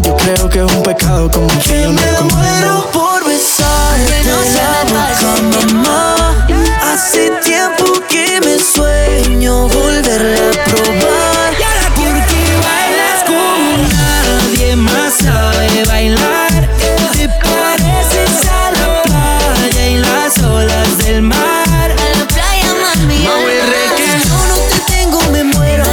Yo 0.01 0.13
creo 0.17 0.49
que 0.49 0.59
es 0.59 0.71
un 0.73 0.83
pecado 0.83 1.31
como 1.31 1.47
que 1.47 1.83
yo 1.83 1.87
no 1.87 1.93
Me 1.93 2.01
comemos 2.01 2.33
muero 2.33 2.89
por 2.91 3.25
besarte 3.25 4.21
Que 4.23 4.29
no 4.29 4.43
se 4.43 4.53
la 4.61 4.83
me 4.83 4.91
boca, 4.91 5.73
mamá. 5.73 6.47
Hace 6.83 7.31
tiempo 7.41 7.85
que 8.09 8.41
me 8.41 8.59
sueño 8.59 9.69
volverla 9.69 10.49
a 10.49 10.65
probar. 10.65 11.53
Porque 11.95 12.41
bailas 12.65 13.23
como 13.25 13.77
nadie 13.87 14.75
más 14.75 15.13
sabe 15.13 15.85
bailar. 15.85 16.69
Te 17.13 17.29
pareces 17.29 18.49
a 18.49 18.71
la 18.71 19.01
playa 19.03 19.87
y 19.87 19.97
las 19.97 20.37
olas 20.39 20.97
del 21.05 21.21
mar. 21.21 21.39
A 21.39 22.17
la 22.17 22.27
playa, 22.27 22.73
mami. 22.83 23.19
Mami, 23.23 23.53
que 23.95 24.27
yo 24.27 24.35
no 24.49 24.55
te 24.69 24.93
tengo, 24.93 25.21
me 25.31 25.43
muero. 25.45 25.85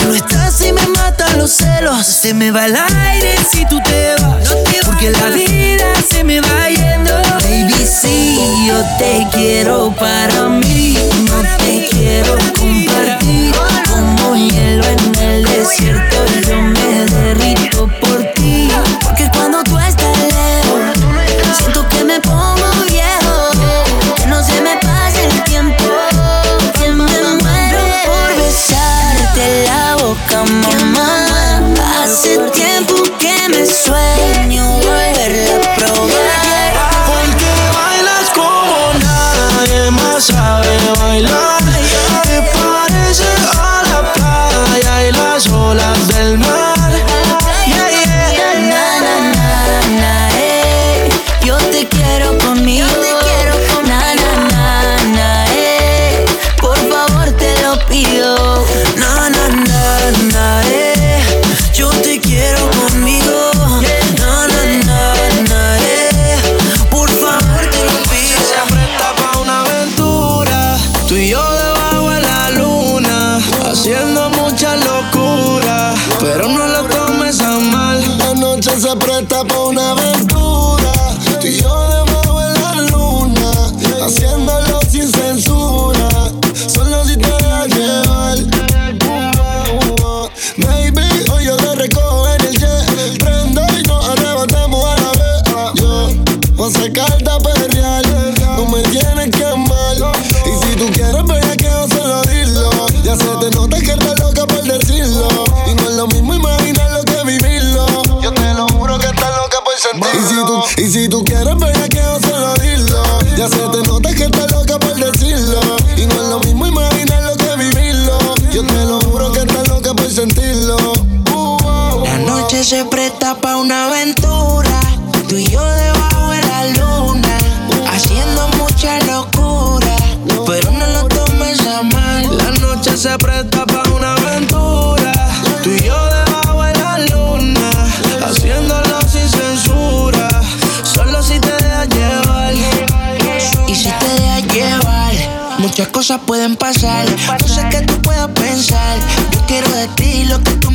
Tú 0.00 0.08
no 0.08 0.14
estás 0.14 0.62
y 0.62 0.72
me 0.72 0.86
matan 0.88 1.36
los 1.36 1.50
celos. 1.50 2.06
Se 2.06 2.32
me 2.32 2.50
va 2.50 2.64
el 2.64 2.76
si 3.44 3.64
tú 3.66 3.80
te 3.80 4.14
vas. 4.22 4.56
Porque 4.84 5.10
la 5.10 5.28
vida 5.30 5.94
se 6.08 6.24
me 6.24 6.40
va 6.40 6.68
yendo. 6.68 7.12
Baby, 7.42 7.86
si 7.86 8.66
yo 8.66 8.82
te 8.98 9.26
quiero 9.32 9.94
para 9.98 10.48
mí. 10.48 11.13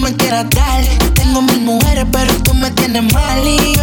Me 0.09 0.15
quieras 0.15 0.49
dar. 0.51 0.83
Tengo 1.13 1.41
mil 1.41 1.61
mujeres, 1.61 2.05
pero 2.11 2.33
tú 2.43 2.53
me 2.53 2.71
tienes 2.71 3.13
mal. 3.13 3.47
Y 3.47 3.78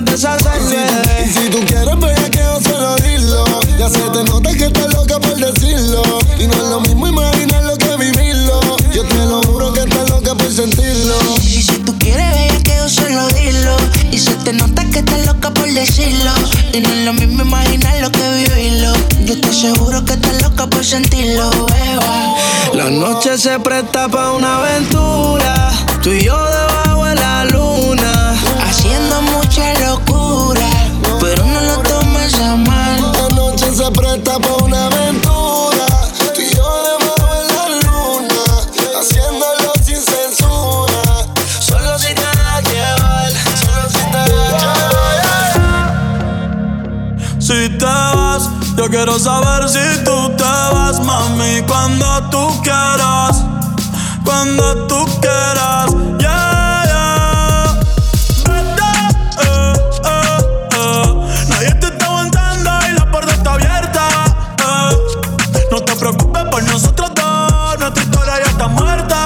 ganas 0.00 0.70
de. 0.70 1.26
Y 1.26 1.30
si 1.30 1.50
tú 1.50 1.58
quieres 1.66 2.00
ver 2.00 2.30
que 2.30 2.38
yo 2.38 2.60
solo 2.60 2.96
dilo. 2.96 3.44
Ya 3.78 3.88
se 3.90 3.98
te 3.98 4.24
nota 4.24 4.50
que 4.52 4.66
estás 4.66 4.92
loca 4.94 5.18
por 5.20 5.36
decirlo. 5.36 6.02
Y 6.38 6.46
no 6.46 6.54
es 6.54 6.68
lo 6.70 6.80
mismo 6.80 7.08
imaginar 7.08 7.62
lo 7.64 7.76
que 7.76 7.96
vivirlo. 7.96 8.60
Yo 8.92 9.04
te 9.04 9.16
lo 9.26 9.42
juro 9.42 9.72
que 9.72 9.80
estás 9.80 10.08
loca 10.08 10.34
por 10.34 10.50
sentirlo. 10.50 11.14
Y 11.42 11.62
si 11.62 11.78
tú 11.84 11.96
quieres 11.98 12.30
ver 12.30 12.62
que 12.62 12.76
yo 12.76 12.88
solo 12.88 13.26
dilo 13.28 13.76
Y 14.10 14.18
se 14.18 14.34
te 14.36 14.52
nota 14.52 14.84
que 14.86 14.98
estás 15.00 15.26
loca 15.26 15.50
por 15.52 15.70
decirlo 15.70 16.30
Y 16.72 16.80
no 16.80 16.88
es 16.88 17.04
lo 17.04 17.12
mismo 17.12 17.42
imaginar 17.42 17.94
lo 18.00 18.10
que 18.10 18.28
vivirlo 18.28 18.92
Yo 19.24 19.40
te 19.40 19.48
aseguro 19.48 20.04
que 20.04 20.14
estás 20.14 20.42
loca 20.42 20.66
por 20.66 20.84
sentirlo, 20.84 21.50
beba 21.66 22.34
La 22.74 22.90
noche 22.90 23.38
se 23.38 23.58
presta 23.60 24.08
pa' 24.08 24.32
una 24.32 24.58
aventura. 24.58 25.70
Tú 26.02 26.10
y 26.10 26.24
yo 26.24 26.36
debajo 26.36 27.04
de 27.04 27.14
la 27.14 27.44
luna. 27.44 28.34
Haciendo 28.92 29.22
mucha 29.22 29.72
locura 29.80 30.68
Pero 31.18 31.46
no 31.46 31.60
lo 31.62 31.78
tomes 31.78 32.34
a 32.40 32.56
mal 32.56 33.00
La 33.14 33.28
noche 33.34 33.74
se 33.74 33.90
presta 33.90 34.38
pa' 34.38 34.64
una 34.64 34.84
aventura. 34.84 35.86
Tú 36.34 36.42
y 36.42 36.54
yo 36.54 36.68
debajo 36.84 37.26
de 37.32 37.42
la 37.54 37.68
luna. 37.86 38.42
Haciéndolo 39.00 39.72
sin 39.82 39.96
censura. 39.96 41.02
Solo 41.58 41.98
si 41.98 42.14
te 42.14 42.20
dejas 42.20 42.62
llevar. 42.70 43.32
Solo 43.62 43.88
si 43.88 44.02
te 44.12 44.22
dejas 44.30 44.76
Si 47.38 47.68
te 47.78 47.84
vas, 47.86 48.50
yo 48.76 48.90
quiero 48.90 49.18
saber 49.18 49.70
si 49.70 50.04
tú 50.04 50.36
te 50.36 50.44
vas, 50.44 51.00
mami, 51.00 51.62
cuando 51.66 52.28
tú 52.30 52.60
quieras, 52.62 53.42
cuando 54.22 54.86
tú 54.86 55.06
quieras, 55.22 55.91
preocupes 66.02 66.44
por 66.50 66.62
nosotros 66.64 67.12
dos, 67.14 67.78
nuestra 67.78 68.02
historia 68.02 68.34
ya 68.44 68.50
está 68.50 68.66
muerta. 68.66 69.24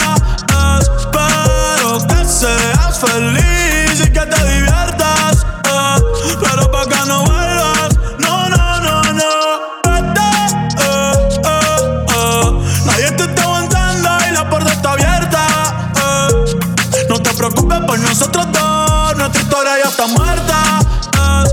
Espero 0.78 2.06
que 2.06 2.24
seas 2.26 2.98
feliz 3.00 4.00
y 4.00 4.12
que 4.12 4.20
te 4.20 4.44
diviertas, 4.44 5.46
pero 6.38 6.70
pa' 6.70 6.84
que 6.86 7.06
no 7.08 7.24
vuelvas. 7.24 7.96
No, 8.18 8.50
no, 8.50 8.80
no, 8.82 9.02
no. 9.14 9.32
Vete, 9.84 10.20
eh, 10.78 11.12
eh, 11.46 12.04
eh. 12.14 12.84
Nadie 12.84 13.10
te 13.12 13.24
está 13.24 13.42
aguantando 13.44 14.10
y 14.28 14.32
la 14.32 14.50
puerta 14.50 14.72
está 14.74 14.92
abierta. 14.92 15.46
eh. 15.96 17.06
No 17.08 17.18
te 17.22 17.32
preocupes 17.32 17.80
por 17.86 17.98
nosotros 18.00 18.46
dos, 18.52 19.16
nuestra 19.16 19.40
historia 19.40 19.72
ya 19.82 19.88
está 19.88 20.06
muerta. 20.08 20.80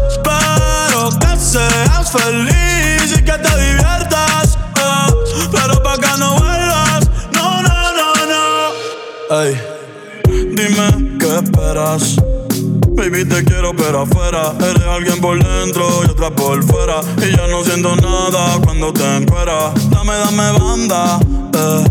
Espero 0.10 1.18
que 1.18 1.40
seas 1.40 2.12
feliz 2.12 2.73
qué 11.20 11.36
esperas. 11.36 12.16
Baby, 12.96 13.26
te 13.26 13.44
quiero, 13.44 13.76
pero 13.76 14.02
afuera. 14.02 14.54
Eres 14.60 14.84
alguien 14.84 15.20
por 15.20 15.38
dentro 15.44 15.88
y 16.06 16.10
otra 16.10 16.30
por 16.30 16.64
fuera. 16.64 17.02
Y 17.18 17.36
ya 17.36 17.48
no 17.48 17.64
siento 17.64 17.96
nada 17.96 18.60
cuando 18.64 18.94
te 18.94 19.18
encueras. 19.18 19.74
Dame, 19.90 20.14
dame 20.16 20.52
banda, 20.60 21.20
eh. 21.54 21.84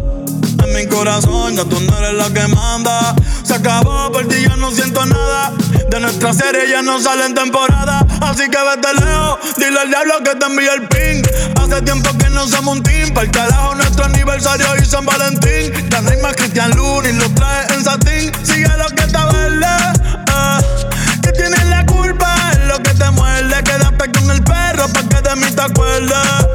En 0.65 0.75
mi 0.75 0.87
corazón 0.87 1.57
ya 1.57 1.65
tú 1.65 1.81
no 1.81 1.99
eres 1.99 2.15
la 2.15 2.33
que 2.33 2.47
manda. 2.49 3.15
Se 3.43 3.55
acabó, 3.55 4.11
por 4.13 4.27
ti 4.29 4.37
ya 4.49 4.57
no 4.57 4.71
siento 4.71 5.05
nada. 5.07 5.53
De 5.91 6.01
nuestra 6.01 6.33
serie 6.33 6.69
ya 6.71 6.83
no 6.83 7.01
sale 7.01 7.27
en 7.27 7.35
temporada. 7.35 8.07
Así 8.21 8.49
que 8.49 8.59
vete 8.59 9.05
lejos, 9.05 9.39
dile 9.59 9.81
al 9.81 9.89
diablo 9.89 10.15
que 10.25 10.35
te 10.37 10.47
envíe 10.47 10.69
el 10.69 10.89
ping. 10.89 11.23
Hace 11.61 11.83
tiempo 11.83 12.11
que 12.17 12.31
no 12.31 12.47
somos 12.47 12.77
un 12.77 12.83
team. 12.83 13.02
Para 13.15 13.27
el 13.27 13.31
carajo, 13.31 13.75
nuestro 13.75 14.05
aniversario 14.05 14.67
y 14.81 14.85
San 14.85 15.05
Valentín. 15.05 15.73
Ya 15.91 16.01
no 16.01 16.11
hay 16.11 16.17
más 16.23 16.35
Cristian 16.35 16.71
Luna 16.77 17.11
lo 17.13 17.29
trae 17.35 17.67
en 17.75 17.85
satín. 17.85 18.33
Sigue 18.43 18.69
lo 18.79 18.87
que 18.87 19.03
está 19.03 19.27
verde. 19.27 19.67
eh. 19.67 21.21
Que 21.23 21.33
tienes 21.33 21.65
la 21.67 21.85
culpa, 21.87 22.35
lo 22.67 22.79
que 22.83 22.91
te 22.95 23.11
muerde. 23.11 23.63
Quédate 23.65 24.11
con 24.13 24.31
el 24.31 24.43
perro 24.43 24.89
pa' 24.89 25.03
que 25.03 25.21
de 25.29 25.37
mí 25.37 25.47
te 25.55 25.63
acuerdes. 25.63 26.47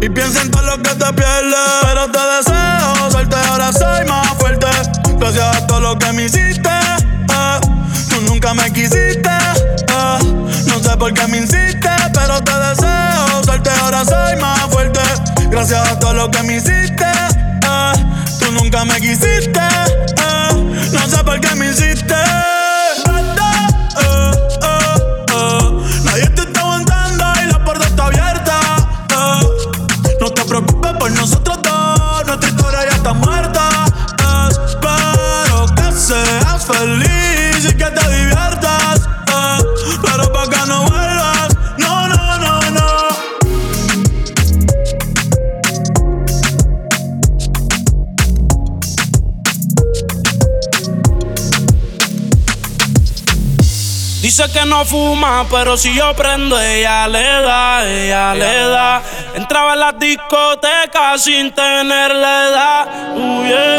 Y 0.00 0.08
piensa 0.10 0.42
en 0.42 0.50
todo 0.50 0.62
lo 0.62 0.76
que 0.82 0.90
te 0.90 1.12
pierdes. 1.12 1.58
Pero 1.82 2.10
te 2.10 2.18
deseo 2.18 3.10
suerte, 3.10 3.36
ahora 3.48 3.72
soy 3.72 4.04
más 4.06 4.28
fuerte. 4.38 4.66
Gracias 5.18 5.56
a 5.56 5.66
todo 5.66 5.80
lo 5.80 5.98
que 5.98 6.12
me 6.12 6.24
hiciste. 6.24 6.68
eh. 6.68 7.60
Tú 8.10 8.20
nunca 8.22 8.54
me 8.54 8.70
quisiste. 8.72 9.30
eh. 9.30 10.18
No 10.66 10.78
sé 10.82 10.96
por 10.98 11.12
qué 11.14 11.26
me 11.28 11.38
insiste, 11.38 11.88
pero 12.12 12.40
te 12.42 12.52
deseo 12.52 13.42
suerte, 13.44 13.70
ahora 13.82 14.04
soy 14.04 14.36
más 14.36 14.60
fuerte. 14.70 15.00
Gracias 15.50 15.88
a 15.88 15.98
todo 15.98 16.14
lo 16.14 16.30
que 16.30 16.42
me 16.42 16.56
hiciste. 16.56 17.04
eh. 17.04 17.92
Tú 18.38 18.52
nunca 18.52 18.84
me 18.84 19.00
quisiste. 19.00 19.60
eh. 19.60 20.90
No 20.92 21.06
sé 21.08 21.24
por 21.24 21.40
qué 21.40 21.54
me 21.54 21.70
hiciste. 21.70 22.14
Eh. 22.14 22.96
Nadie 26.04 26.28
te 26.30 26.42
está 26.42 26.60
aguantando 26.60 27.24
y 27.42 27.46
la 27.52 27.64
puerta 27.64 27.86
está 27.86 28.06
abierta. 28.06 28.60
No 30.20 30.30
te 30.30 30.44
preocupes 30.44 30.92
por 30.98 31.10
nosotros 31.12 31.58
dos, 31.62 32.26
nuestra 32.26 32.48
historia 32.48 32.80
ya 32.90 32.96
está 32.96 33.12
muerta. 33.12 33.68
Espero 34.66 35.66
que 35.76 35.92
seas 35.92 36.64
feliz 36.66 37.25
Dice 54.36 54.52
que 54.52 54.66
no 54.66 54.84
fuma, 54.84 55.46
pero 55.50 55.78
si 55.78 55.94
yo 55.94 56.14
prendo, 56.14 56.60
ella 56.60 57.08
le 57.08 57.22
da, 57.22 57.88
ella 57.88 58.34
le 58.34 58.68
da. 58.68 59.02
Entraba 59.34 59.72
en 59.72 59.80
las 59.80 59.98
discotecas 59.98 61.22
sin 61.22 61.54
tener 61.54 62.14
la 62.14 62.48
edad. 62.48 62.86
Uh, 63.14 63.44
yeah. 63.46 63.78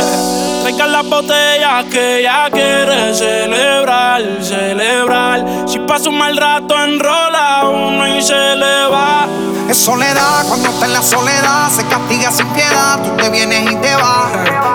Traigan 0.64 0.92
las 0.94 1.06
botellas 1.06 1.86
que 1.92 2.22
ella 2.22 2.50
quiere 2.52 3.14
celebrar, 3.14 4.24
celebrar. 4.42 5.46
Si 5.68 5.78
pasa 5.78 6.10
un 6.10 6.18
mal 6.18 6.36
rato, 6.36 6.74
enrola 6.84 7.62
uno 7.70 8.18
y 8.18 8.24
se 8.24 8.56
le 8.56 8.88
va. 8.88 9.28
Es 9.70 9.78
soledad, 9.78 10.44
cuando 10.48 10.70
está 10.70 10.86
en 10.88 10.94
la 10.94 11.04
soledad, 11.04 11.70
se 11.70 11.86
castiga 11.86 12.32
sin 12.32 12.48
piedad. 12.48 13.00
Tú 13.04 13.16
te 13.16 13.30
vienes 13.30 13.72
y 13.72 13.76
te 13.76 13.96
vas. 13.96 14.32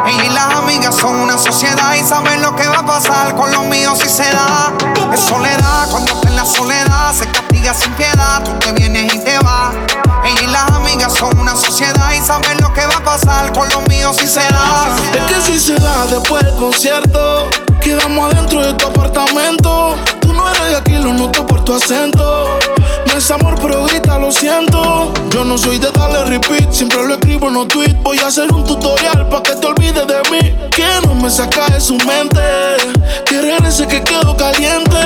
Ella 0.07 0.25
y 0.27 0.29
las 0.29 0.55
amigas 0.55 0.95
son 0.95 1.17
una 1.17 1.37
sociedad 1.37 1.95
y 1.95 2.05
saben 2.05 2.41
lo 2.41 2.55
que 2.55 2.69
va 2.69 2.79
a 2.79 2.87
pasar 2.87 3.35
con 3.35 3.51
los 3.51 3.65
míos 3.65 3.99
si 3.99 4.09
se 4.09 4.31
da. 4.31 4.62
Tú 8.41 8.51
te 8.61 8.73
vienes 8.73 9.13
y 9.15 9.19
te 9.19 9.39
vas. 9.41 9.75
Ella 10.25 10.43
y 10.43 10.47
las 10.47 10.71
amigas 10.71 11.13
son 11.13 11.39
una 11.39 11.55
sociedad 11.55 12.13
y 12.13 12.25
saben 12.25 12.57
lo 12.63 12.73
que 12.73 12.87
va 12.87 12.97
a 12.97 13.05
pasar 13.05 13.53
con 13.53 13.69
los 13.69 13.87
míos 13.89 14.17
si 14.17 14.27
se 14.27 14.41
da. 14.41 14.97
Es 15.13 15.23
que 15.25 15.53
si 15.53 15.61
se 15.61 15.75
da 15.75 16.07
después 16.07 16.43
del 16.43 16.55
concierto, 16.55 17.51
quedamos 17.83 18.33
adentro 18.33 18.65
de 18.65 18.73
tu 18.73 18.87
apartamento. 18.87 19.97
Tú 20.21 20.33
no 20.33 20.49
eres 20.49 20.69
de 20.71 20.77
aquí, 20.77 20.93
lo 20.93 21.13
noto 21.13 21.47
por 21.47 21.63
tu 21.63 21.75
acento. 21.75 22.59
No 23.07 23.13
es 23.19 23.31
amor, 23.31 23.55
pero 23.61 23.85
grita, 23.85 24.19
lo 24.19 24.33
siento. 24.33 25.13
Yo 25.31 25.45
no 25.45 25.59
soy 25.59 25.79
de 25.79 25.91
darle 25.91 26.25
repeat, 26.25 26.73
siempre 26.73 27.07
lo 27.07 27.15
escribo 27.15 27.49
en 27.49 27.55
los 27.55 27.69
tweets. 27.69 28.03
Voy 28.03 28.19
a 28.19 28.29
hacer 28.29 28.51
un 28.51 28.65
tutorial 28.65 29.29
para 29.29 29.43
que 29.43 29.55
te 29.57 29.67
olvides 29.67 30.07
de 30.07 30.23
mí. 30.31 30.55
Que 30.71 30.87
no 31.07 31.15
me 31.15 31.31
saca 31.31 31.67
de 31.67 31.81
su 31.81 31.99
mente. 31.99 32.41
Que 33.27 33.43
regrese 33.43 33.87
que 33.87 34.03
quedo 34.03 34.35
caliente. 34.35 34.97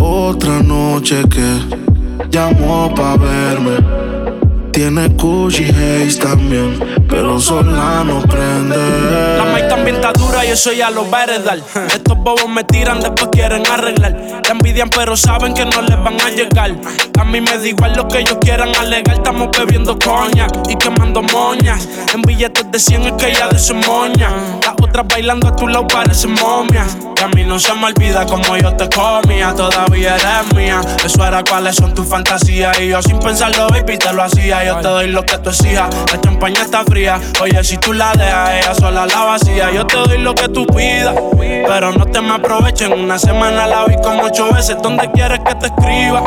Otra 0.00 0.62
noche 0.62 1.22
que 1.28 1.86
llamó 2.30 2.92
pa' 2.94 3.16
verme. 3.16 4.45
Tiene 4.76 5.08
Gucci 5.08 5.72
también, 6.20 6.78
pero 7.08 7.40
sola 7.40 8.04
no 8.04 8.20
prende. 8.20 8.76
La 9.38 9.46
maíz 9.46 9.66
también 9.68 9.96
está 9.96 10.12
dura 10.12 10.44
y 10.44 10.48
eso 10.48 10.70
ya 10.70 10.90
lo 10.90 11.10
va 11.10 11.22
a. 11.22 11.86
Estos 11.94 12.18
bobos 12.18 12.46
me 12.46 12.62
tiran, 12.62 13.00
después 13.00 13.30
quieren 13.32 13.66
arreglar. 13.66 14.14
La 14.44 14.50
envidian, 14.50 14.90
pero 14.90 15.16
saben 15.16 15.54
que 15.54 15.64
no 15.64 15.80
les 15.80 15.96
van 15.96 16.20
a 16.20 16.28
llegar. 16.28 16.72
A 17.18 17.24
mí 17.24 17.40
me 17.40 17.56
da 17.56 17.66
igual 17.66 17.94
lo 17.96 18.06
que 18.06 18.18
ellos 18.18 18.36
quieran 18.38 18.76
alegar. 18.76 19.16
Estamos 19.16 19.48
bebiendo 19.56 19.98
coña 19.98 20.46
y 20.68 20.76
quemando 20.76 21.22
moñas. 21.22 21.88
En 22.12 22.20
billetes 22.20 22.70
de 22.70 22.78
100 22.78 23.02
es 23.02 23.12
que 23.14 23.30
ella 23.30 23.48
de 23.48 23.58
su 23.58 23.74
moña. 23.74 24.28
Las 24.62 24.74
otras 24.82 25.08
bailando 25.08 25.48
a 25.48 25.56
tu 25.56 25.66
lado 25.68 25.86
parecen 25.88 26.34
momias. 26.34 26.98
Y 27.18 27.22
a 27.22 27.28
mí 27.28 27.44
no 27.44 27.58
se 27.58 27.72
me 27.72 27.86
olvida 27.86 28.26
como 28.26 28.54
yo 28.58 28.76
te 28.76 28.90
comía. 28.90 29.54
Todavía 29.54 30.16
eres 30.16 30.54
mía. 30.54 30.82
Eso 31.02 31.24
era 31.24 31.42
cuáles 31.42 31.76
son 31.76 31.94
tus 31.94 32.06
fantasías. 32.06 32.78
Y 32.78 32.88
yo 32.88 33.00
sin 33.00 33.18
pensarlo, 33.18 33.68
baby, 33.68 33.96
te 33.96 34.12
lo 34.12 34.22
hacía. 34.22 34.65
Yo 34.66 34.76
te 34.80 34.88
doy 34.88 35.06
lo 35.08 35.22
que 35.24 35.38
tú 35.38 35.50
exijas. 35.50 35.88
La 36.12 36.20
champaña 36.20 36.62
está 36.62 36.82
fría. 36.82 37.20
Oye, 37.40 37.62
si 37.62 37.76
tú 37.78 37.92
la 37.92 38.12
dejas, 38.14 38.50
ella 38.50 38.74
sola 38.74 39.06
la 39.06 39.24
vacía. 39.24 39.70
Yo 39.70 39.86
te 39.86 39.96
doy 39.96 40.18
lo 40.18 40.34
que 40.34 40.48
tú 40.48 40.66
pidas. 40.66 41.14
Pero 41.38 41.92
no 41.92 42.04
te 42.06 42.20
me 42.20 42.34
aprovechen. 42.34 42.92
Una 42.92 43.16
semana 43.16 43.66
la 43.68 43.84
vi 43.84 43.94
como 44.02 44.24
ocho 44.24 44.52
veces. 44.52 44.76
¿Dónde 44.82 45.08
quieres 45.12 45.38
que 45.46 45.54
te 45.54 45.66
escriba? 45.66 46.20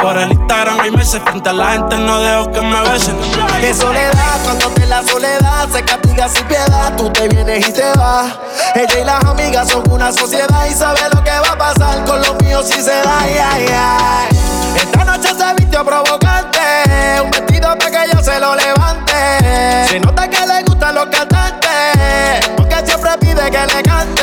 Por 0.00 0.16
el 0.16 0.32
Instagram 0.32 0.80
hay 0.80 0.90
meses. 0.90 1.20
Frente 1.22 1.50
a 1.50 1.52
la 1.52 1.72
gente 1.72 1.98
no 1.98 2.18
dejo 2.20 2.50
que 2.50 2.60
me 2.62 2.80
besen. 2.80 3.14
Qué 3.60 3.74
soledad, 3.74 4.40
cuando 4.42 4.68
te 4.70 4.86
la 4.86 5.02
soledad 5.02 5.68
se 5.70 5.82
castiga 5.82 6.28
sin 6.30 6.46
piedad, 6.46 6.96
tú 6.96 7.10
te 7.10 7.28
vienes 7.28 7.68
y 7.68 7.72
te 7.72 7.92
vas. 7.98 8.38
Ella 8.74 9.00
y 9.00 9.04
las 9.04 9.24
amigas 9.24 9.68
son 9.68 9.82
una 9.90 10.10
sociedad 10.12 10.66
y 10.70 10.72
sabe 10.72 11.00
lo 11.14 11.22
que 11.22 11.30
va 11.30 11.52
a 11.52 11.58
pasar 11.58 12.04
con 12.04 12.20
los 12.20 12.42
míos 12.42 12.66
si 12.66 12.80
se 12.80 12.90
da. 12.90 13.20
ay, 13.20 13.36
ay. 13.38 14.51
Esta 14.76 15.04
noche 15.04 15.28
se 15.36 15.54
vistió 15.54 15.84
provocante, 15.84 16.60
un 17.22 17.30
vestido 17.30 17.76
para 17.78 17.90
que 17.90 18.10
yo 18.12 18.22
se 18.22 18.40
lo 18.40 18.54
levante. 18.54 19.12
Se 19.88 20.00
nota 20.00 20.28
que 20.28 20.46
le 20.46 20.62
gustan 20.62 20.94
los 20.94 21.06
cantantes, 21.06 22.46
porque 22.56 22.76
siempre 22.84 23.10
pide 23.20 23.50
que 23.50 23.66
le 23.66 23.82
cante. 23.82 24.22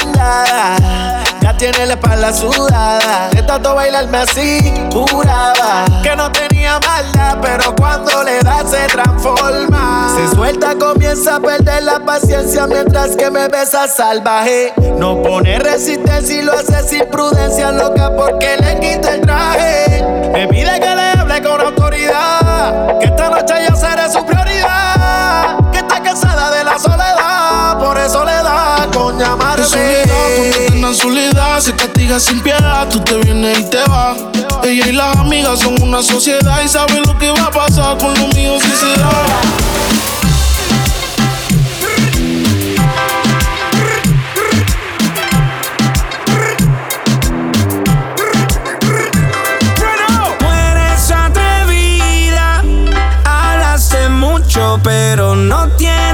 Sudada, 0.00 1.24
ya 1.40 1.56
tiene 1.56 1.86
la 1.86 1.94
espalda 1.94 2.32
sudada, 2.32 3.30
de 3.30 3.42
tanto 3.42 3.74
bailarme 3.74 4.18
así, 4.18 4.72
juraba 4.92 5.84
que 6.02 6.14
no 6.16 6.30
tenía 6.30 6.78
maldad, 6.80 7.38
pero 7.42 7.74
cuando 7.74 8.22
le 8.22 8.40
da 8.40 8.64
se 8.68 8.86
transforma. 8.86 10.14
Se 10.16 10.34
suelta, 10.34 10.74
comienza 10.76 11.36
a 11.36 11.40
perder 11.40 11.82
la 11.82 11.98
paciencia 12.00 12.66
mientras 12.66 13.16
que 13.16 13.30
me 13.30 13.48
besa 13.48 13.88
salvaje. 13.88 14.72
No 14.96 15.22
pone 15.22 15.58
resistencia 15.58 16.38
y 16.38 16.42
lo 16.42 16.52
hace 16.52 16.82
sin 16.88 17.06
prudencia, 17.10 17.72
loca 17.72 18.12
porque 18.16 18.56
le 18.58 18.78
quita 18.80 19.14
el 19.14 19.20
traje. 19.22 19.53
Se 31.64 31.74
castiga 31.74 32.20
sin 32.20 32.42
piedad, 32.42 32.86
tú 32.90 33.00
te 33.00 33.16
vienes 33.16 33.58
y 33.58 33.70
te 33.70 33.82
vas. 33.84 34.18
Ella 34.64 34.86
y 34.86 34.92
las 34.92 35.16
amigas 35.16 35.60
son 35.60 35.80
una 35.80 36.02
sociedad 36.02 36.60
y 36.62 36.68
saben 36.68 37.02
lo 37.06 37.16
que 37.16 37.30
va 37.30 37.46
a 37.46 37.50
pasar 37.50 37.96
con 37.96 38.12
los 38.12 38.34
míos 38.34 38.62
si 38.62 38.70
se 38.70 39.00
da. 39.00 39.24
Pero 54.82 55.36
no 55.36 55.68
tienes 55.76 56.13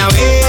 away 0.00 0.39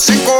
seco. 0.00 0.39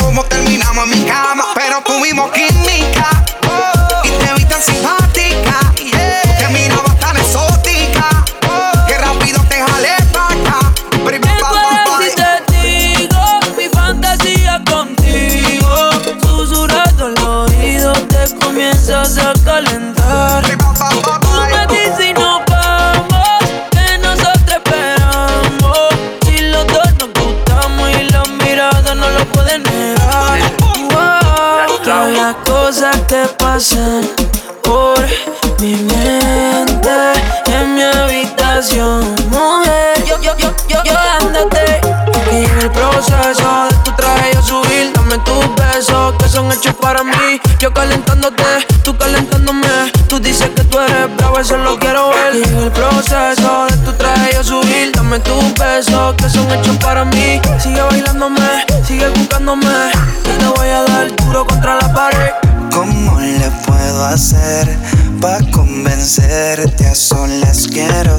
están 56.50 56.58
hechos 56.58 56.76
para 56.78 57.04
mí. 57.04 57.40
Sigue 57.58 57.80
bailándome, 57.80 58.64
sigue 58.86 59.08
buscándome. 59.10 59.66
Yo 60.24 60.38
te 60.38 60.58
voy 60.58 60.68
a 60.68 60.82
dar 60.82 61.16
duro 61.16 61.46
contra 61.46 61.76
la 61.76 61.92
pared. 61.92 62.30
¿Cómo 62.72 63.20
le 63.20 63.50
puedo 63.66 64.04
hacer 64.04 64.76
para 65.20 65.38
convencerte? 65.50 66.86
A 66.86 66.94
solas 66.94 67.68
quiero 67.70 68.18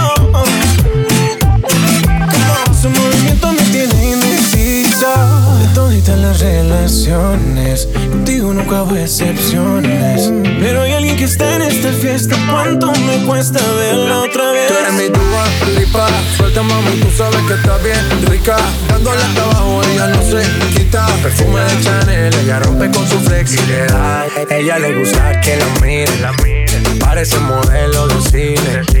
Toditas 6.11 6.19
las 6.19 6.39
relaciones, 6.41 7.87
contigo 8.09 8.53
nunca 8.53 8.83
hubo 8.83 8.95
excepciones. 8.95 10.31
Pero 10.59 10.81
hay 10.81 10.93
alguien 10.93 11.15
que 11.17 11.23
está 11.23 11.55
en 11.55 11.61
esta 11.61 11.91
fiesta. 11.93 12.35
¿Cuánto 12.49 12.91
me 12.91 13.25
cuesta 13.25 13.59
verla 13.73 14.19
otra 14.19 14.51
vez? 14.51 14.67
Tú 14.67 14.73
eres 14.73 14.93
mi 14.93 15.07
dúa, 15.07 15.45
lipa. 15.79 16.07
Suelta 16.35 16.63
mami, 16.63 16.99
tú 16.99 17.09
sabes 17.15 17.41
que 17.47 17.53
está 17.53 17.77
bien 17.77 18.27
rica. 18.27 18.57
Dándole 18.89 19.21
hasta 19.21 19.43
abajo, 19.43 19.81
ella 19.93 20.07
no 20.07 20.21
se 20.23 20.43
quita. 20.75 21.07
Perfume 21.23 21.61
de 21.61 21.81
Chanel, 21.81 22.33
ella 22.43 22.59
rompe 22.59 22.91
con 22.91 23.07
su 23.07 23.19
flexibilidad 23.19 24.25
Ella 24.49 24.79
le 24.79 24.99
gusta 24.99 25.39
que 25.41 25.57
la 25.57 25.65
mire. 25.81 26.11
Parece 26.99 27.39
modelo 27.39 28.07
de 28.07 28.21
cine 28.21 29.00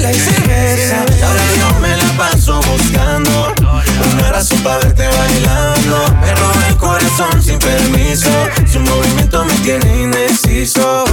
y 0.00 0.14
cerveza. 0.14 1.04
Ahora 1.26 1.42
yo 1.58 1.80
me 1.80 1.96
la 1.96 2.16
paso 2.16 2.60
buscando 2.70 3.52
una 4.12 4.32
razón 4.32 4.60
para 4.62 4.78
verte 4.78 5.08
bailando. 5.08 6.16
Me 6.20 6.34
roba 6.34 6.68
el 6.68 6.76
corazón 6.76 7.42
sin 7.42 7.58
permiso. 7.58 8.30
Su 8.70 8.78
movimiento 8.80 9.44
me 9.44 9.54
tiene 9.54 10.02
indeciso. 10.02 11.04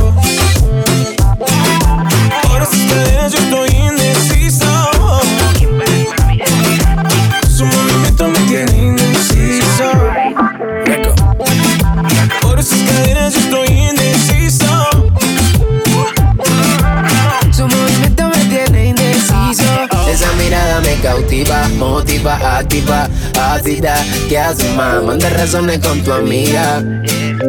Cautiva, 21.16 21.68
motiva, 21.78 22.57
activa, 22.57 23.09
ácida. 23.39 23.95
¿Qué 24.28 24.38
haces, 24.38 24.76
más? 24.76 25.01
Manda 25.03 25.30
razones 25.30 25.80
con 25.80 26.01
tu 26.03 26.11
amiga. 26.11 26.84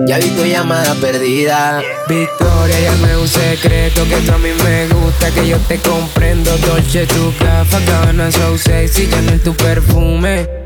Ya 0.06 0.18
vi 0.18 0.28
tu 0.30 0.44
llamada 0.44 0.94
perdida. 1.00 1.82
Victoria, 2.08 2.80
ya 2.80 2.94
no 2.96 3.06
es 3.06 3.16
un 3.16 3.28
secreto 3.28 4.04
que 4.04 4.16
tú 4.16 4.32
a 4.32 4.38
mí 4.38 4.50
me 4.64 4.86
gusta, 4.88 5.30
que 5.32 5.48
yo 5.48 5.58
te 5.68 5.78
comprendo. 5.78 6.56
Dolce, 6.58 7.06
tu 7.06 7.32
café, 7.38 7.84
cabana, 7.84 8.30
so 8.30 8.56
sexy, 8.56 9.08
en 9.12 9.40
tu 9.40 9.54
perfume. 9.54 10.65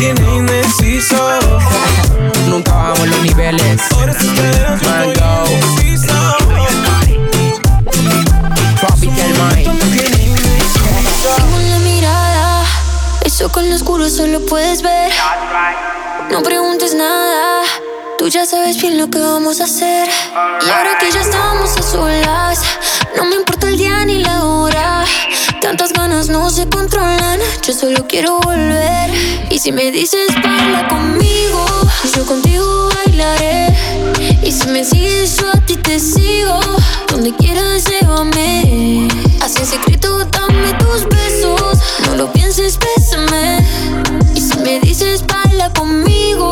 tiene 0.00 0.34
indeciso. 0.34 1.16
Nunca 2.48 2.72
bajamos 2.72 3.06
los 3.08 3.20
niveles. 3.20 3.82
Mango. 4.82 5.44
Tropical 8.80 9.32
Mind. 9.38 9.68
Tengo 11.22 11.58
la 11.68 11.78
mirada, 11.80 12.64
eso 13.24 13.50
con 13.52 13.68
lo 13.68 13.76
oscuro 13.76 14.08
solo 14.08 14.40
puedes 14.46 14.80
ver. 14.80 15.12
No 16.30 16.42
preguntes 16.42 16.94
nada, 16.94 17.62
tú 18.18 18.28
ya 18.28 18.46
sabes 18.46 18.80
bien 18.80 18.96
lo 18.96 19.10
que 19.10 19.18
vamos 19.18 19.60
a 19.60 19.64
hacer. 19.64 20.08
Y 20.66 20.70
ahora 20.70 20.96
que 20.98 21.10
ya 21.10 21.20
estamos 21.20 21.76
a 21.76 21.82
solas, 21.82 22.62
no 23.16 23.26
me 23.26 23.36
importa 23.36 23.59
Tantas 25.70 25.92
ganas 25.92 26.28
no 26.28 26.50
se 26.50 26.68
controlan, 26.68 27.38
yo 27.62 27.72
solo 27.72 28.04
quiero 28.08 28.40
volver. 28.40 29.08
Y 29.50 29.60
si 29.60 29.70
me 29.70 29.92
dices 29.92 30.26
baila 30.42 30.88
conmigo, 30.88 31.64
yo 32.16 32.26
contigo 32.26 32.88
bailaré. 32.92 33.68
Y 34.42 34.50
si 34.50 34.66
me 34.66 34.84
sigues, 34.84 35.36
yo 35.36 35.48
a 35.48 35.60
ti 35.60 35.76
te 35.76 36.00
sigo. 36.00 36.58
Donde 37.06 37.32
quieras, 37.36 37.84
llévame. 37.84 39.06
Así 39.44 39.58
en 39.60 39.66
secreto, 39.66 40.24
dame 40.24 40.74
tus 40.80 41.08
besos. 41.08 41.78
No 42.04 42.16
lo 42.16 42.32
pienses, 42.32 42.76
bésame. 42.76 43.64
Y 44.34 44.40
si 44.40 44.58
me 44.58 44.80
dices 44.80 45.24
baila 45.24 45.72
conmigo, 45.74 46.50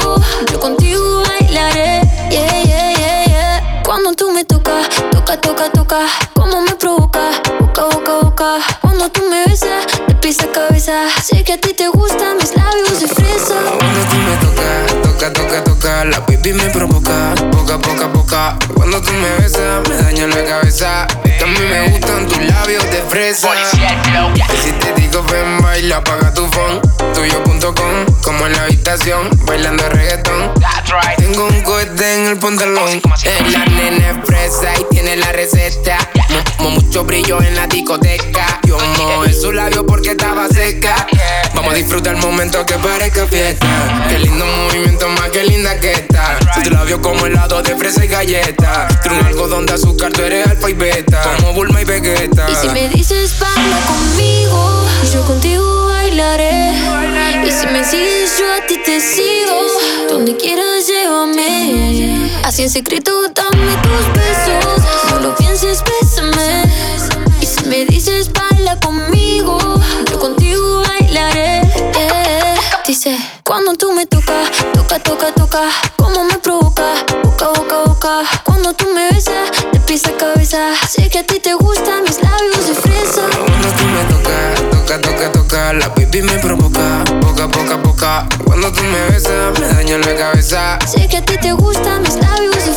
yo 0.53 0.61
contigo 0.61 1.25
bailaré. 1.27 2.03
Yeah, 2.31 2.63
yeah, 2.63 2.95
yeah, 2.95 3.25
yeah. 3.27 3.83
Cuando 3.85 4.13
tú 4.15 4.31
me 4.31 4.45
tocas, 4.45 4.89
toca, 5.11 5.41
toca, 5.41 5.73
toca. 5.73 6.07
Como 6.35 6.61
me 6.61 6.77
provoca, 6.77 7.33
boca, 7.59 7.85
boca, 7.87 8.19
boca. 8.23 8.88
Cuando 9.09 9.21
tú 9.21 9.31
me 9.31 9.45
besas, 9.47 9.87
de 10.07 10.15
pies 10.17 10.39
a 10.41 10.53
cabeza. 10.53 10.93
Sé 11.25 11.43
que 11.43 11.55
a 11.55 11.59
ti 11.59 11.73
te 11.73 11.89
gustan 11.89 12.37
mis 12.37 12.55
labios 12.55 13.01
de 13.01 13.09
fresa. 13.09 13.55
Cuando 13.79 14.01
tú 14.01 14.17
me 14.17 14.37
tocas, 14.37 15.03
toca, 15.03 15.33
toca, 15.33 15.65
toca, 15.65 16.05
la 16.05 16.21
baby 16.21 16.53
me 16.53 16.69
provoca, 16.69 17.35
poca, 17.51 17.79
poca, 17.79 18.13
poca. 18.13 18.59
Cuando 18.75 19.01
tú 19.01 19.13
me 19.13 19.31
besas, 19.43 19.89
me 19.89 19.97
daña 19.97 20.27
la 20.27 20.45
cabeza. 20.45 21.07
Que 21.23 21.43
a 21.43 21.47
mí 21.47 21.59
me 21.71 21.89
gustan 21.91 22.27
tus 22.27 22.39
labios 22.39 22.85
de 22.85 23.03
fresa. 23.09 23.49
Y 24.35 24.63
si 24.63 24.73
te 24.73 24.93
digo 25.01 25.23
ven, 25.23 25.63
baila, 25.63 25.99
apaga 25.99 26.35
tu 26.35 26.47
phone. 26.49 26.98
Tuyo.com, 27.15 28.07
como 28.23 28.47
en 28.47 28.53
la 28.53 28.63
habitación, 28.65 29.29
bailando 29.45 29.89
reggaetón. 29.89 30.53
Tengo 31.17 31.47
un 31.47 31.61
cohete 31.63 32.15
en 32.15 32.27
el 32.27 32.39
pantalón. 32.39 33.01
Es 33.25 33.53
la 33.53 33.65
nena 33.67 34.11
es 34.11 34.27
fresa 34.27 34.73
y 34.81 34.85
tiene 34.95 35.17
la 35.17 35.33
receta. 35.33 35.99
Mu- 36.59 36.71
mucho 36.71 37.05
brillo 37.05 37.41
en 37.43 37.57
la 37.57 37.67
discoteca. 37.67 38.61
Yo 38.67 38.79
mojé 38.99 39.33
su 39.33 39.53
labio 39.53 39.87
porque 39.87 40.11
estaba 40.11 40.49
seca. 40.49 41.07
Vamos 41.55 41.73
a 41.73 41.77
disfrutar 41.77 42.15
el 42.15 42.21
momento 42.21 42.65
que 42.65 42.75
parezca 42.75 43.27
fiesta. 43.27 43.67
Qué 44.09 44.19
lindo 44.19 44.45
movimiento, 44.47 45.09
más 45.09 45.31
que 45.31 45.45
linda 45.45 45.79
que 45.81 45.93
está. 45.93 46.39
Si 46.55 46.63
tu 46.63 46.71
labio 46.71 47.01
como 47.01 47.27
helado 47.27 47.63
de 47.63 47.75
fresa 47.77 48.05
y 48.05 48.09
galleta. 48.09 48.89
Tú 49.03 49.11
un 49.11 49.25
algodón 49.27 49.67
de 49.67 49.75
azúcar, 49.75 50.13
tú 50.13 50.23
eres 50.23 50.47
alfa 50.47 50.71
y 50.71 50.75
beta. 50.75 51.23
Como 51.37 51.53
Bulma 51.53 51.81
y 51.81 51.85
Vegeta. 51.85 52.47
Y 52.51 52.55
si 52.55 52.69
me 52.69 52.89
dices 52.89 53.39
baila 53.39 53.79
conmigo, 53.87 54.87
yo 55.13 55.23
contigo 55.25 55.88
bailaré. 56.09 56.73
Y 57.47 57.51
si 57.51 57.67
me 57.67 57.85
sigues, 57.85 58.39
yo 58.39 58.53
a 58.53 58.67
ti 58.67 58.79
te 58.85 59.01
sigo. 59.01 59.55
Donde 60.09 60.37
quieras, 60.37 60.87
llévame. 60.87 62.31
Así 62.45 62.63
en 62.63 62.71
secreto, 62.71 63.13
dame 63.35 63.77
tus 63.83 64.13
besos. 64.13 64.83
No 65.11 65.21
lo 65.21 65.37
pienses, 65.37 65.83
bésame. 65.85 66.65
Y 67.41 67.47
si 67.47 67.65
me 67.67 67.85
dices 67.85 68.31
baila 68.33 68.79
conmigo, 68.81 69.59
yo 70.11 70.19
contigo 70.19 70.83
bailaré. 70.83 71.63
Yeah. 71.75 72.55
Dice, 72.87 73.19
cuando 73.45 73.75
tú 73.75 73.93
me 73.93 74.07
tocas, 74.07 74.51
toca, 74.73 74.99
toca, 74.99 75.33
toca. 75.33 75.63
Como 75.97 76.25
me 76.25 76.39
provoca, 76.39 77.05
boca, 77.23 77.49
boca, 77.49 77.83
boca. 77.85 78.21
Cuando 78.45 78.73
tú 78.73 78.87
me 78.95 79.11
besas, 79.11 79.51
de 79.73 79.81
pies 79.81 80.07
a 80.07 80.13
cabeza. 80.17 80.73
Sé 80.89 81.09
que 81.11 81.19
a 81.19 81.27
ti 81.27 81.39
te 81.39 81.55
gustan 81.55 82.03
mis 82.05 82.18
me 86.23 86.39
provoca, 86.39 87.05
poca, 87.21 87.49
poca, 87.49 87.83
poca. 87.83 88.29
Cuando 88.45 88.73
tú 88.73 88.83
me 88.83 89.11
besas, 89.11 89.59
me 89.61 89.67
daña 89.67 89.99
la 89.99 90.17
cabeza. 90.17 90.79
Sé 90.87 91.07
que 91.09 91.19
a 91.19 91.25
ti 91.25 91.37
te 91.39 91.53
gustan 91.53 92.03
mis 92.03 92.15
labios 92.17 92.68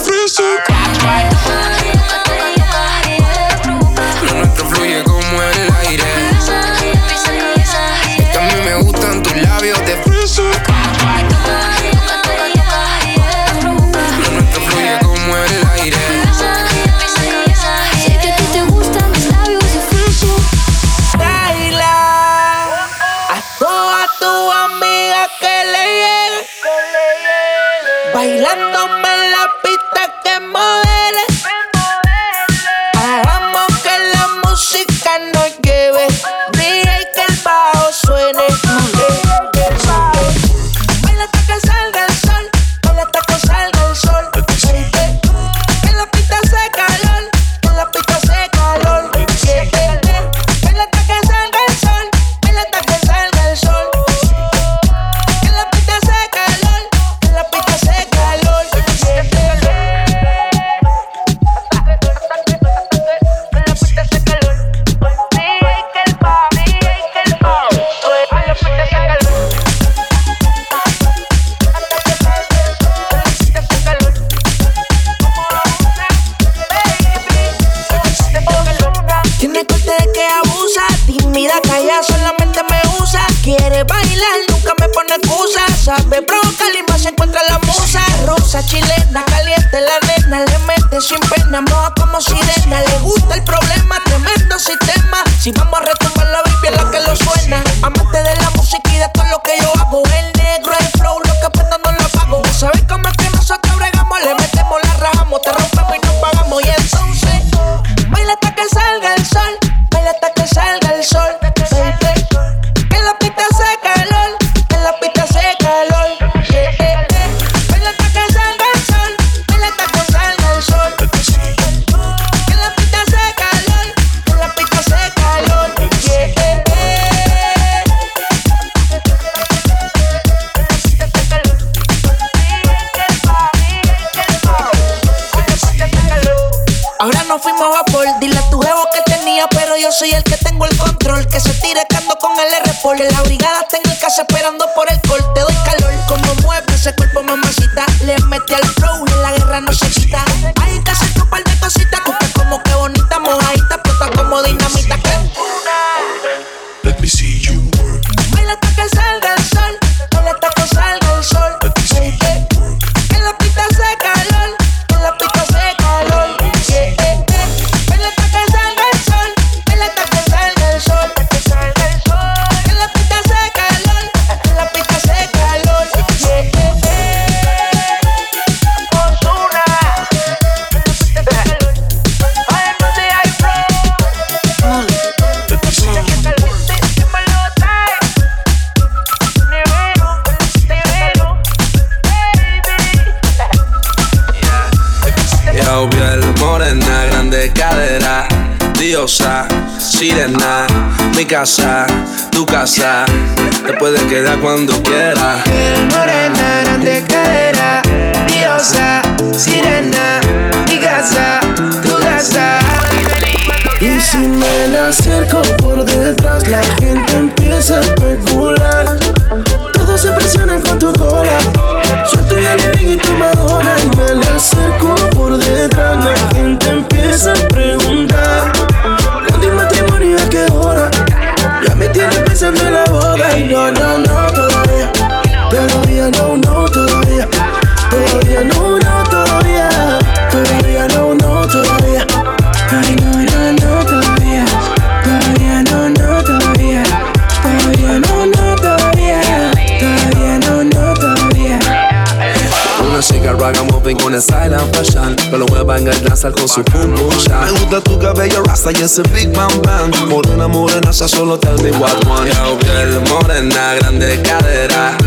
Banga 255.71 255.93
danza 256.03 256.29
con 256.33 256.49
su 256.49 256.61
pum 256.65 256.93
pum. 256.95 257.09
Me 257.45 257.51
gusta 257.51 257.79
tu 257.79 257.97
cabello 257.97 258.43
rasta 258.43 258.73
y 258.73 258.83
ese 258.83 259.03
big 259.03 259.31
bang 259.31 259.61
bang. 259.61 260.09
Morena, 260.09 260.45
morena, 260.45 260.91
ya 260.91 261.07
solo 261.07 261.39
tell 261.39 261.55
me 261.63 261.71
what 261.77 261.95
one. 262.07 262.29
Yo, 262.29 262.57
girl, 262.59 263.01
morena, 263.07 263.75
grande 263.75 264.21
cadera. 264.21 264.97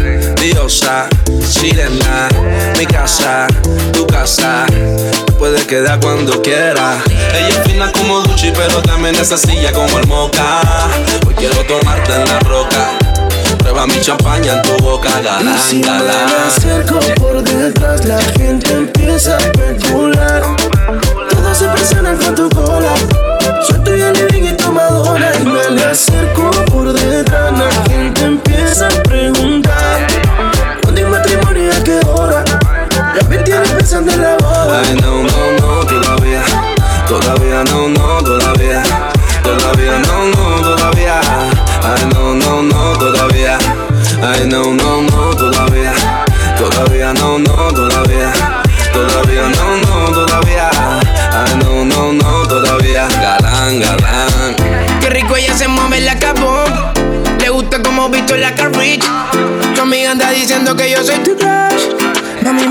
Diosa, 0.40 1.06
sirena, 1.46 2.30
mi 2.78 2.86
casa, 2.86 3.46
tu 3.92 4.06
casa. 4.06 4.64
Puedes 5.38 5.66
quedar 5.66 6.00
cuando 6.00 6.40
quieras. 6.40 7.04
Ella 7.10 7.48
es 7.48 7.58
fina 7.70 7.92
como 7.92 8.22
Gucci, 8.22 8.50
pero 8.56 8.80
también 8.80 9.16
es 9.16 9.32
así 9.32 9.60
ya 9.60 9.70
como 9.70 9.98
el 9.98 10.06
moca. 10.06 10.62
Hoy 11.26 11.34
quiero 11.34 11.62
tomarte 11.66 12.14
en 12.14 12.24
la 12.24 12.38
roca. 12.40 13.03
Prueba 13.64 13.86
mi 13.86 13.98
champaña 13.98 14.56
en 14.56 14.62
tu 14.62 14.76
boca, 14.84 15.08
galán, 15.22 15.58
si 15.58 15.80
galán. 15.80 16.26
Me 16.26 16.36
acerco 16.48 17.00
por 17.16 17.42
detrás, 17.42 18.04
la 18.04 18.20
gente 18.20 18.70
empieza 18.70 19.38
a 19.38 19.38
especular. 19.38 20.42
Todos 21.30 21.56
se 21.56 21.68
presionan 21.68 22.18
con 22.18 22.34
tu 22.34 22.50
cola. 22.50 22.94
Soy 23.66 23.78
tuya, 23.78 24.12
living 24.12 24.52
y 24.52 24.56
tomadora. 24.58 25.32
Y 25.40 25.46
me 25.46 25.70
le 25.70 25.82
acerco 25.82 26.50
por 26.66 26.92
detrás, 26.92 27.58
la 27.58 27.70
gente 27.90 28.24
empieza 28.26 28.86
a 28.86 29.02
preguntar. 29.04 30.08
¿Cuándo 30.82 31.00
hay 31.00 31.06
matrimonio 31.06 31.64
y 31.64 31.70
a 31.70 31.84
qué 31.84 32.00
hora? 32.06 32.44
Ya 33.18 33.28
me 33.30 33.38
tienes 33.38 33.70
pensando 33.70 34.12
en 34.12 34.20
la 34.20 34.36
boda. 34.36 34.82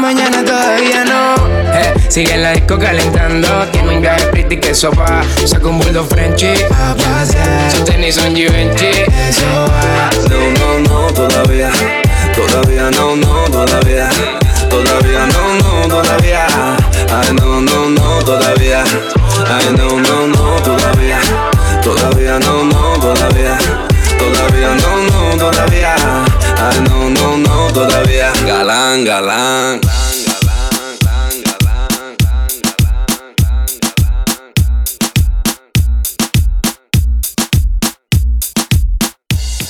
mañana 0.04 0.44
todavía 0.44 1.06
no. 1.06 1.36
Eh, 1.74 1.94
sigue 2.10 2.34
en 2.34 2.44
la 2.44 2.52
disco 2.52 2.78
calentando. 2.78 3.48
Tiene 3.72 3.96
un 3.96 4.02
viaje 4.02 4.28
pretty 4.28 4.58
que 4.58 4.76
sopa. 4.76 5.24
Saca 5.46 5.66
un 5.66 5.80
bulldog 5.80 6.08
Frenchy. 6.10 6.54
A 6.72 6.94
pasear. 6.94 7.72
Sus 7.72 7.86
tenis 7.86 8.16
son 8.16 8.36
Givenchy. 8.36 9.06
Eso 9.30 9.48
va. 9.72 10.10
No, 10.30 10.40
no, 10.60 10.80
no, 10.90 11.14
todavía. 11.14 11.72
Todavía 12.36 12.92
no, 12.92 13.16
no, 13.16 13.46
todavía. 13.50 14.10
Todavía 14.70 15.26
no, 15.34 15.44
no, 15.64 15.88
todavía. 15.88 16.48
Ay, 17.10 17.34
no, 17.40 17.62
no, 17.62 17.90
no, 17.90 18.20
todavía. 18.26 18.84
Ay, 19.48 19.74
no, 19.78 20.02
no, 20.02 20.28
no, 20.28 20.62
todavía. 20.62 21.20
Todavía 21.82 22.40
no, 22.40 22.66
no, 22.66 23.00
todavía. 23.00 23.58
Todavía 24.20 24.76
no, 24.76 24.98
no, 25.10 25.38
todavía. 25.38 25.96
Ah, 26.66 26.72
no, 26.88 27.10
no, 27.10 27.38
no, 27.38 27.68
todavía. 27.74 28.32
Galán, 28.46 29.04
galán. 29.04 29.82